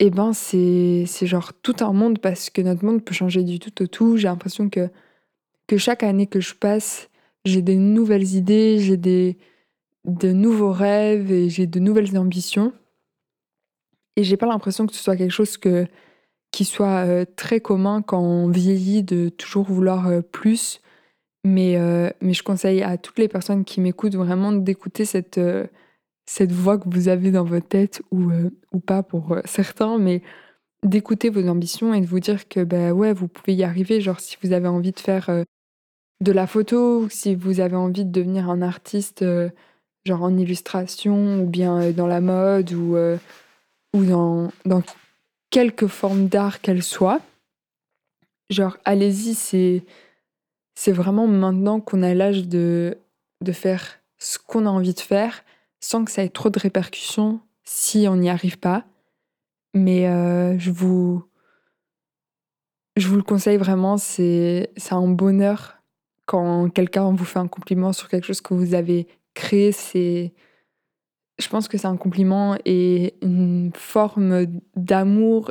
eh 0.01 0.11
ben 0.11 0.33
c'est 0.33 1.05
c'est 1.07 1.29
genre 1.29 1.53
tout 1.62 1.77
un 1.79 1.92
monde 1.92 2.19
parce 2.19 2.51
que 2.51 2.61
notre 2.62 2.85
monde 2.85 3.05
peut 3.05 3.14
changer 3.14 3.45
du 3.45 3.61
tout 3.61 3.81
au 3.81 3.87
tout. 3.87 4.16
J'ai 4.16 4.27
l'impression 4.27 4.69
que, 4.69 4.90
que 5.69 5.77
chaque 5.79 6.03
année 6.03 6.27
que 6.27 6.40
je 6.40 6.55
passe, 6.57 7.09
j'ai 7.45 7.62
des 7.62 7.77
nouvelles 7.77 8.35
idées, 8.35 8.81
j'ai 8.81 8.97
des 8.97 9.38
de 10.05 10.33
nouveaux 10.33 10.73
rêves 10.73 11.31
et 11.31 11.49
j'ai 11.49 11.69
de 11.69 11.79
nouvelles 11.79 12.19
ambitions. 12.19 12.73
Et 14.16 14.25
j'ai 14.25 14.37
pas 14.37 14.47
l'impression 14.47 14.87
que 14.88 14.92
ce 14.92 15.03
soit 15.03 15.16
quelque 15.16 15.31
chose 15.31 15.59
que, 15.59 15.87
qui 16.51 16.64
soit 16.64 17.07
euh, 17.07 17.25
très 17.37 17.61
commun 17.61 18.03
quand 18.03 18.21
on 18.21 18.51
vieillit 18.51 19.05
de 19.05 19.29
toujours 19.29 19.66
vouloir 19.66 20.09
euh, 20.09 20.23
plus. 20.23 20.81
Mais, 21.45 21.77
euh, 21.77 22.11
mais 22.21 22.35
je 22.35 22.42
conseille 22.42 22.83
à 22.83 22.99
toutes 22.99 23.21
les 23.21 23.29
personnes 23.29 23.64
qui 23.64 23.81
m'écoutent 23.81 24.16
vraiment 24.16 24.51
d'écouter 24.53 25.05
cette, 25.05 25.38
cette 26.27 26.53
voix 26.53 26.77
que 26.79 26.89
vous 26.89 27.09
avez 27.09 27.31
dans 27.31 27.45
votre 27.45 27.69
tête 27.69 28.03
ou, 28.11 28.31
euh, 28.31 28.51
ou 28.73 28.81
pas 28.81 29.03
pour 29.03 29.33
euh, 29.33 29.41
certains, 29.45 29.99
mais 29.99 30.23
d'écouter 30.83 31.31
vos 31.31 31.49
ambitions 31.49 31.95
et 31.95 32.01
de 32.01 32.07
vous 32.07 32.21
dire 32.21 32.49
que 32.49 32.62
bah 32.62 32.93
ouais, 32.93 33.12
vous 33.12 33.29
pouvez 33.29 33.55
y 33.55 33.65
arriver. 33.65 34.01
Genre 34.01 34.21
si 34.21 34.37
vous 34.43 34.53
avez 34.53 34.69
envie 34.69 34.93
de 34.93 35.01
faire 35.01 35.31
euh, 35.31 35.45
de 36.21 36.33
la 36.33 36.47
photo, 36.47 37.09
si 37.09 37.35
vous 37.35 37.61
avez 37.61 37.77
envie 37.77 38.05
de 38.05 38.11
devenir 38.11 38.51
un 38.51 38.62
artiste, 38.62 39.25
genre 40.05 40.23
en 40.23 40.37
illustration 40.37 41.43
ou 41.43 41.47
bien 41.47 41.91
dans 41.91 42.07
la 42.07 42.23
mode 42.23 42.73
ou, 42.73 42.97
ou 43.95 44.05
dans, 44.05 44.51
dans 44.65 44.83
quelque 45.51 45.87
forme 45.87 46.29
d'art 46.29 46.62
qu'elle 46.62 46.83
soit, 46.83 47.21
genre 48.49 48.79
allez-y, 48.87 49.35
c'est 49.35 49.83
c'est 50.75 50.93
vraiment 50.93 51.27
maintenant 51.27 51.81
qu'on 51.81 52.03
a 52.03 52.15
l'âge 52.15 52.49
de, 52.49 52.97
de 53.43 53.53
faire 53.53 53.99
ce 54.19 54.39
qu'on 54.39 54.65
a 54.65 54.71
envie 54.71 54.95
de 54.95 55.01
faire 55.01 55.43
sans 55.81 56.05
que 56.05 56.11
ça 56.11 56.25
ait 56.25 56.29
trop 56.29 56.51
de 56.51 56.59
répercussions 56.59 57.41
si 57.65 58.07
on 58.09 58.17
n'y 58.17 58.31
arrive 58.31 58.59
pas. 58.59 58.85
Mais 59.75 60.09
euh, 60.09 60.59
je 60.59 60.71
vous 60.71 61.25
je 62.97 63.09
vous 63.09 63.17
le 63.17 63.23
conseille 63.23 63.59
vraiment, 63.59 63.99
c'est 63.99 64.71
un 64.91 65.09
bonheur 65.09 65.77
quand 66.25 66.71
quelqu'un 66.71 67.12
vous 67.12 67.25
fait 67.25 67.39
un 67.39 67.47
compliment 67.47 67.93
sur 67.93 68.09
quelque 68.09 68.25
chose 68.25 68.41
que 68.41 68.55
vous 68.55 68.75
avez 68.75 69.07
créé. 69.35 69.71
Je 71.39 71.49
pense 71.49 71.69
que 71.69 71.77
c'est 71.77 71.87
un 71.87 71.99
compliment 71.99 72.57
et 72.65 73.15
une 73.21 73.71
forme 73.75 74.47
d'amour 74.75 75.51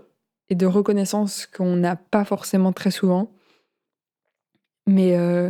et 0.49 0.55
de 0.55 0.65
reconnaissance 0.65 1.45
qu'on 1.45 1.75
n'a 1.75 1.95
pas 1.95 2.25
forcément 2.25 2.73
très 2.73 2.91
souvent. 2.91 3.31
Mais 4.87 5.15
euh, 5.15 5.49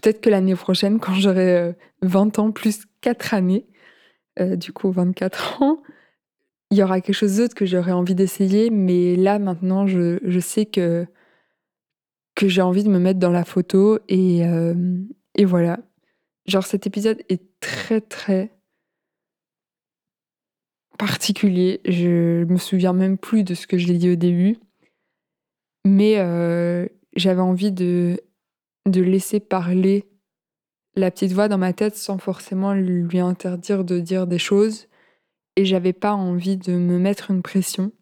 peut-être 0.00 0.20
que 0.20 0.30
l'année 0.30 0.54
prochaine, 0.54 1.00
quand 1.00 1.14
j'aurai 1.14 1.74
20 2.02 2.38
euh, 2.38 2.42
ans 2.42 2.52
plus 2.52 2.86
4 3.00 3.34
années, 3.34 3.66
euh, 4.40 4.56
du 4.56 4.72
coup 4.72 4.90
24 4.90 5.62
ans, 5.62 5.82
il 6.70 6.78
y 6.78 6.82
aura 6.82 7.00
quelque 7.00 7.14
chose 7.14 7.38
d'autre 7.38 7.54
que 7.54 7.66
j'aurais 7.66 7.92
envie 7.92 8.14
d'essayer, 8.14 8.70
mais 8.70 9.16
là 9.16 9.38
maintenant 9.38 9.86
je, 9.86 10.40
sais 10.40 10.66
que, 10.66 11.06
que 12.34 12.48
j'ai 12.48 12.62
envie 12.62 12.84
de 12.84 12.90
me 12.90 12.98
mettre 12.98 13.18
dans 13.18 13.30
la 13.30 13.44
photo 13.44 13.98
et, 14.08 14.46
euh, 14.46 14.74
et 15.34 15.44
voilà. 15.44 15.78
Genre 16.46 16.64
cet 16.64 16.86
épisode 16.86 17.22
est 17.28 17.42
très 17.60 18.00
très 18.00 18.52
particulier. 20.98 21.80
Je 21.86 22.44
me 22.44 22.58
souviens 22.58 22.92
même 22.92 23.18
plus 23.18 23.44
de 23.44 23.54
ce 23.54 23.66
que 23.66 23.78
je 23.78 23.86
l'ai 23.86 23.98
dit 23.98 24.10
au 24.10 24.16
début, 24.16 24.58
mais 25.86 26.18
euh, 26.18 26.86
j'avais 27.16 27.40
envie 27.40 27.72
de, 27.72 28.20
de 28.86 29.00
laisser 29.00 29.40
parler 29.40 30.04
la 30.98 31.10
petite 31.10 31.32
voix 31.32 31.48
dans 31.48 31.58
ma 31.58 31.72
tête 31.72 31.96
sans 31.96 32.18
forcément 32.18 32.74
lui 32.74 33.20
interdire 33.20 33.84
de 33.84 34.00
dire 34.00 34.26
des 34.26 34.38
choses. 34.38 34.88
Et 35.56 35.64
j'avais 35.64 35.92
pas 35.92 36.12
envie 36.12 36.56
de 36.56 36.72
me 36.72 36.98
mettre 36.98 37.30
une 37.30 37.42
pression 37.42 37.92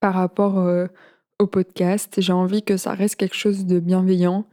par 0.00 0.14
rapport 0.14 0.58
euh, 0.58 0.86
au 1.38 1.46
podcast. 1.46 2.20
J'ai 2.20 2.32
envie 2.32 2.62
que 2.62 2.76
ça 2.76 2.92
reste 2.92 3.16
quelque 3.16 3.36
chose 3.36 3.66
de 3.66 3.80
bienveillant, 3.80 4.46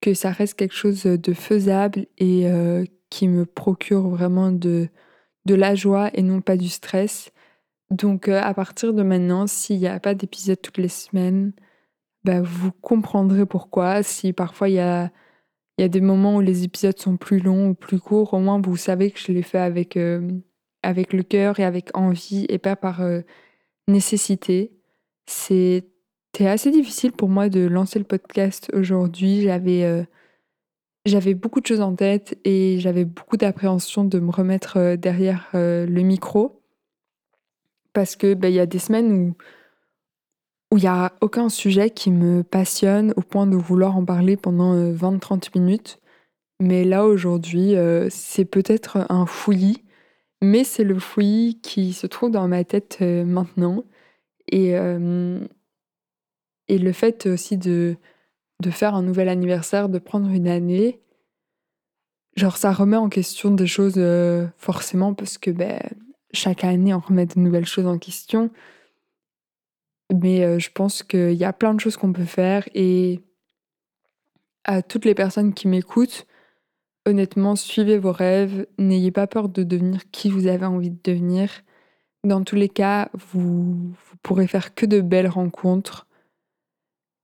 que 0.00 0.14
ça 0.14 0.30
reste 0.30 0.54
quelque 0.54 0.74
chose 0.74 1.02
de 1.04 1.32
faisable 1.32 2.06
et 2.18 2.48
euh, 2.50 2.84
qui 3.10 3.28
me 3.28 3.44
procure 3.44 4.08
vraiment 4.08 4.52
de, 4.52 4.88
de 5.44 5.54
la 5.54 5.74
joie 5.74 6.10
et 6.14 6.22
non 6.22 6.40
pas 6.40 6.56
du 6.56 6.68
stress. 6.68 7.30
Donc 7.90 8.28
euh, 8.28 8.40
à 8.40 8.54
partir 8.54 8.94
de 8.94 9.02
maintenant, 9.02 9.46
s'il 9.46 9.78
n'y 9.78 9.88
a 9.88 10.00
pas 10.00 10.14
d'épisode 10.14 10.60
toutes 10.62 10.78
les 10.78 10.88
semaines, 10.88 11.52
bah, 12.24 12.40
vous 12.40 12.72
comprendrez 12.72 13.44
pourquoi. 13.46 14.02
Si 14.02 14.32
parfois 14.32 14.68
il 14.68 14.76
y 14.76 14.80
a 14.80 15.10
il 15.82 15.86
y 15.86 15.86
a 15.86 15.88
des 15.88 16.00
moments 16.00 16.36
où 16.36 16.40
les 16.40 16.62
épisodes 16.62 16.96
sont 16.96 17.16
plus 17.16 17.40
longs 17.40 17.70
ou 17.70 17.74
plus 17.74 17.98
courts, 17.98 18.34
au 18.34 18.38
moins 18.38 18.60
vous 18.60 18.76
savez 18.76 19.10
que 19.10 19.18
je 19.18 19.32
les 19.32 19.42
fais 19.42 19.58
avec, 19.58 19.96
euh, 19.96 20.30
avec 20.84 21.12
le 21.12 21.24
cœur 21.24 21.58
et 21.58 21.64
avec 21.64 21.90
envie 21.94 22.46
et 22.48 22.58
pas 22.58 22.76
par 22.76 23.00
euh, 23.00 23.22
nécessité. 23.88 24.70
C'était 25.26 26.46
assez 26.46 26.70
difficile 26.70 27.10
pour 27.10 27.28
moi 27.28 27.48
de 27.48 27.66
lancer 27.66 27.98
le 27.98 28.04
podcast 28.04 28.70
aujourd'hui. 28.72 29.42
J'avais 29.42 29.82
euh, 29.82 30.04
j'avais 31.04 31.34
beaucoup 31.34 31.60
de 31.60 31.66
choses 31.66 31.80
en 31.80 31.96
tête 31.96 32.38
et 32.44 32.78
j'avais 32.78 33.04
beaucoup 33.04 33.36
d'appréhension 33.36 34.04
de 34.04 34.20
me 34.20 34.30
remettre 34.30 34.94
derrière 34.94 35.48
le 35.52 36.02
micro 36.02 36.62
parce 37.92 38.14
que 38.14 38.34
ben, 38.34 38.46
il 38.46 38.54
y 38.54 38.60
a 38.60 38.66
des 38.66 38.78
semaines 38.78 39.12
où 39.12 39.34
où 40.72 40.78
il 40.78 40.80
n'y 40.80 40.88
a 40.88 41.12
aucun 41.20 41.50
sujet 41.50 41.90
qui 41.90 42.10
me 42.10 42.42
passionne 42.42 43.12
au 43.18 43.20
point 43.20 43.46
de 43.46 43.56
vouloir 43.56 43.94
en 43.94 44.06
parler 44.06 44.38
pendant 44.38 44.74
20-30 44.74 45.34
euh, 45.34 45.60
minutes. 45.60 46.00
Mais 46.60 46.84
là, 46.84 47.04
aujourd'hui, 47.04 47.76
euh, 47.76 48.08
c'est 48.08 48.46
peut-être 48.46 49.04
un 49.10 49.26
fouillis, 49.26 49.84
mais 50.40 50.64
c'est 50.64 50.84
le 50.84 50.98
fouillis 50.98 51.60
qui 51.60 51.92
se 51.92 52.06
trouve 52.06 52.30
dans 52.30 52.48
ma 52.48 52.64
tête 52.64 52.98
euh, 53.02 53.22
maintenant. 53.22 53.84
Et, 54.50 54.72
et 56.68 56.78
le 56.78 56.92
fait 56.92 57.26
aussi 57.26 57.56
de, 57.56 57.96
de 58.60 58.70
faire 58.70 58.94
un 58.94 59.02
nouvel 59.02 59.28
anniversaire, 59.28 59.88
de 59.88 59.98
prendre 59.98 60.28
une 60.28 60.48
année, 60.48 61.00
genre 62.36 62.56
ça 62.56 62.72
remet 62.72 62.96
en 62.96 63.08
question 63.08 63.50
des 63.50 63.66
choses 63.66 64.00
forcément 64.58 65.14
parce 65.14 65.38
que 65.38 65.50
ben, 65.50 65.80
chaque 66.32 66.64
année 66.64 66.92
on 66.92 66.98
remet 66.98 67.24
de 67.24 67.38
nouvelles 67.38 67.66
choses 67.66 67.86
en 67.86 67.98
question. 67.98 68.50
Mais 70.12 70.44
euh, 70.44 70.58
je 70.58 70.70
pense 70.70 71.02
qu'il 71.02 71.34
y 71.34 71.44
a 71.44 71.52
plein 71.52 71.74
de 71.74 71.80
choses 71.80 71.96
qu'on 71.96 72.12
peut 72.12 72.24
faire 72.24 72.68
et 72.74 73.20
à 74.64 74.82
toutes 74.82 75.04
les 75.04 75.14
personnes 75.14 75.54
qui 75.54 75.68
m'écoutent, 75.68 76.26
honnêtement, 77.06 77.56
suivez 77.56 77.98
vos 77.98 78.12
rêves, 78.12 78.66
n'ayez 78.78 79.10
pas 79.10 79.26
peur 79.26 79.48
de 79.48 79.62
devenir 79.62 80.10
qui 80.10 80.30
vous 80.30 80.46
avez 80.46 80.66
envie 80.66 80.90
de 80.90 80.98
devenir. 81.02 81.50
Dans 82.24 82.44
tous 82.44 82.54
les 82.54 82.68
cas, 82.68 83.10
vous, 83.14 83.74
vous 83.74 84.16
pourrez 84.22 84.46
faire 84.46 84.74
que 84.74 84.86
de 84.86 85.00
belles 85.00 85.28
rencontres. 85.28 86.06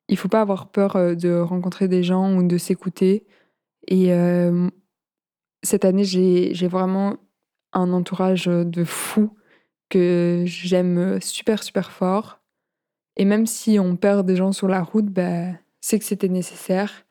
Il 0.09 0.17
faut 0.17 0.29
pas 0.29 0.41
avoir 0.41 0.71
peur 0.71 0.97
euh, 0.97 1.15
de 1.15 1.39
rencontrer 1.39 1.87
des 1.87 2.03
gens 2.03 2.35
ou 2.35 2.43
de 2.47 2.59
s'écouter. 2.59 3.27
Et 3.87 4.13
euh, 4.13 4.69
cette 5.63 5.85
année, 5.85 6.05
j'ai 6.05 6.69
vraiment 6.69 7.17
un 7.73 7.93
entourage 7.93 8.47
de 8.47 8.85
fous 8.85 9.37
que 9.89 10.43
j'aime 10.47 11.21
super 11.21 11.63
super 11.63 11.91
fort. 11.91 12.41
Et 13.19 13.25
même 13.25 13.47
si 13.47 13.79
on 13.79 13.97
perd 13.97 14.27
des 14.27 14.37
gens 14.37 14.53
sur 14.53 14.69
la 14.69 14.83
route, 14.83 15.07
bah, 15.07 15.53
c'est 15.81 15.99
que 15.99 16.05
c'était 16.05 16.29
nécessaire. 16.29 17.05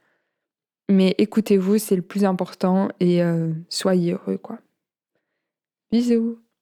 Mais 0.89 1.13
écoutez-vous, 1.17 1.77
c'est 1.77 1.97
le 1.97 2.01
plus 2.01 2.23
important 2.23 2.87
et 3.01 3.21
euh, 3.21 3.51
soyez 3.69 4.13
heureux, 4.13 4.37
quoi. 4.37 4.59
Bisous 5.91 6.39